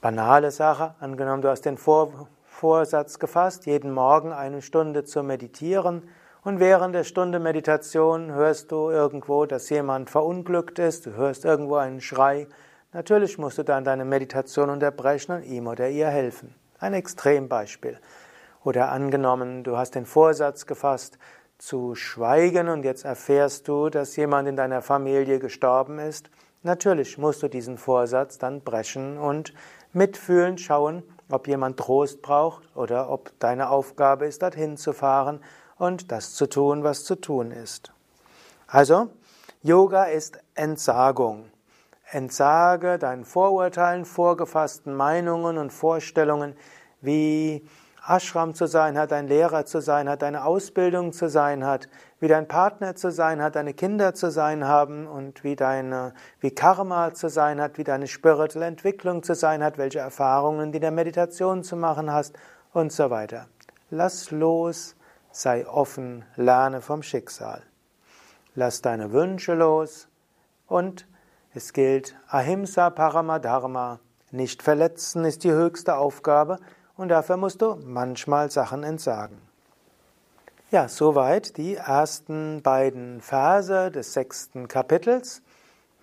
Banale 0.00 0.50
Sache, 0.50 0.94
angenommen 1.00 1.42
du 1.42 1.48
hast 1.48 1.62
den 1.62 1.76
Vor 1.76 2.28
Vorsatz 2.60 3.18
gefasst, 3.18 3.64
jeden 3.64 3.90
Morgen 3.90 4.34
eine 4.34 4.60
Stunde 4.60 5.04
zu 5.04 5.22
meditieren 5.22 6.02
und 6.42 6.60
während 6.60 6.94
der 6.94 7.04
Stunde 7.04 7.38
Meditation 7.38 8.32
hörst 8.32 8.70
du 8.70 8.90
irgendwo, 8.90 9.46
dass 9.46 9.70
jemand 9.70 10.10
verunglückt 10.10 10.78
ist, 10.78 11.06
du 11.06 11.14
hörst 11.14 11.46
irgendwo 11.46 11.76
einen 11.76 12.02
Schrei. 12.02 12.48
Natürlich 12.92 13.38
musst 13.38 13.56
du 13.56 13.62
dann 13.62 13.84
deine 13.84 14.04
Meditation 14.04 14.68
unterbrechen 14.68 15.36
und 15.36 15.42
ihm 15.44 15.68
oder 15.68 15.88
ihr 15.88 16.08
helfen. 16.08 16.54
Ein 16.78 16.92
Extrembeispiel. 16.92 17.98
Oder 18.62 18.92
angenommen, 18.92 19.64
du 19.64 19.78
hast 19.78 19.94
den 19.94 20.04
Vorsatz 20.04 20.66
gefasst, 20.66 21.16
zu 21.56 21.94
schweigen 21.94 22.68
und 22.68 22.84
jetzt 22.84 23.06
erfährst 23.06 23.68
du, 23.68 23.88
dass 23.88 24.16
jemand 24.16 24.46
in 24.46 24.56
deiner 24.56 24.82
Familie 24.82 25.38
gestorben 25.38 25.98
ist. 25.98 26.28
Natürlich 26.62 27.16
musst 27.16 27.42
du 27.42 27.48
diesen 27.48 27.78
Vorsatz 27.78 28.36
dann 28.36 28.60
brechen 28.60 29.16
und 29.16 29.54
mitfühlen, 29.94 30.58
schauen, 30.58 31.02
ob 31.32 31.48
jemand 31.48 31.78
Trost 31.78 32.22
braucht 32.22 32.64
oder 32.76 33.10
ob 33.10 33.38
deine 33.38 33.70
Aufgabe 33.70 34.26
ist, 34.26 34.42
dorthin 34.42 34.76
zu 34.76 34.92
fahren 34.92 35.40
und 35.76 36.12
das 36.12 36.34
zu 36.34 36.46
tun, 36.46 36.84
was 36.84 37.04
zu 37.04 37.16
tun 37.16 37.50
ist. 37.50 37.92
Also, 38.66 39.08
Yoga 39.62 40.04
ist 40.04 40.38
Entsagung. 40.54 41.50
Entsage 42.10 42.98
deinen 42.98 43.24
Vorurteilen, 43.24 44.04
vorgefassten 44.04 44.94
Meinungen 44.94 45.58
und 45.58 45.72
Vorstellungen, 45.72 46.56
wie 47.00 47.66
Ashram 48.06 48.54
zu 48.54 48.66
sein 48.66 48.98
hat, 48.98 49.12
ein 49.12 49.28
Lehrer 49.28 49.66
zu 49.66 49.80
sein 49.80 50.08
hat, 50.08 50.22
eine 50.22 50.44
Ausbildung 50.44 51.12
zu 51.12 51.28
sein 51.28 51.64
hat, 51.64 51.88
wie 52.20 52.28
dein 52.28 52.46
Partner 52.46 52.94
zu 52.94 53.10
sein 53.10 53.42
hat, 53.42 53.56
deine 53.56 53.72
Kinder 53.72 54.14
zu 54.14 54.30
sein 54.30 54.66
haben 54.66 55.06
und 55.06 55.42
wie 55.42 55.56
deine, 55.56 56.12
wie 56.38 56.50
Karma 56.50 57.14
zu 57.14 57.28
sein 57.28 57.60
hat, 57.60 57.78
wie 57.78 57.84
deine 57.84 58.06
spirituelle 58.06 58.66
Entwicklung 58.66 59.22
zu 59.22 59.34
sein 59.34 59.64
hat, 59.64 59.78
welche 59.78 60.00
Erfahrungen 60.00 60.70
die 60.70 60.80
der 60.80 60.90
Meditation 60.90 61.64
zu 61.64 61.76
machen 61.76 62.12
hast 62.12 62.38
und 62.72 62.92
so 62.92 63.10
weiter. 63.10 63.46
Lass 63.88 64.30
los, 64.30 64.96
sei 65.32 65.66
offen, 65.66 66.24
lerne 66.36 66.82
vom 66.82 67.02
Schicksal. 67.02 67.62
Lass 68.54 68.82
deine 68.82 69.12
Wünsche 69.12 69.54
los 69.54 70.08
und 70.66 71.08
es 71.54 71.72
gilt 71.72 72.16
Ahimsa 72.28 72.90
Paramadharma. 72.90 73.98
Nicht 74.30 74.62
verletzen 74.62 75.24
ist 75.24 75.42
die 75.42 75.52
höchste 75.52 75.96
Aufgabe 75.96 76.58
und 76.96 77.08
dafür 77.08 77.38
musst 77.38 77.62
du 77.62 77.76
manchmal 77.82 78.50
Sachen 78.50 78.82
entsagen. 78.82 79.49
Ja, 80.72 80.86
soweit 80.86 81.56
die 81.56 81.74
ersten 81.74 82.62
beiden 82.62 83.20
Verse 83.20 83.90
des 83.90 84.12
sechsten 84.12 84.68
Kapitels. 84.68 85.42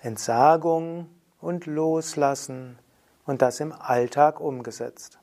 Entsagung 0.00 1.08
und 1.40 1.66
Loslassen 1.66 2.78
und 3.26 3.42
das 3.42 3.58
im 3.58 3.72
Alltag 3.72 4.38
umgesetzt. 4.38 5.18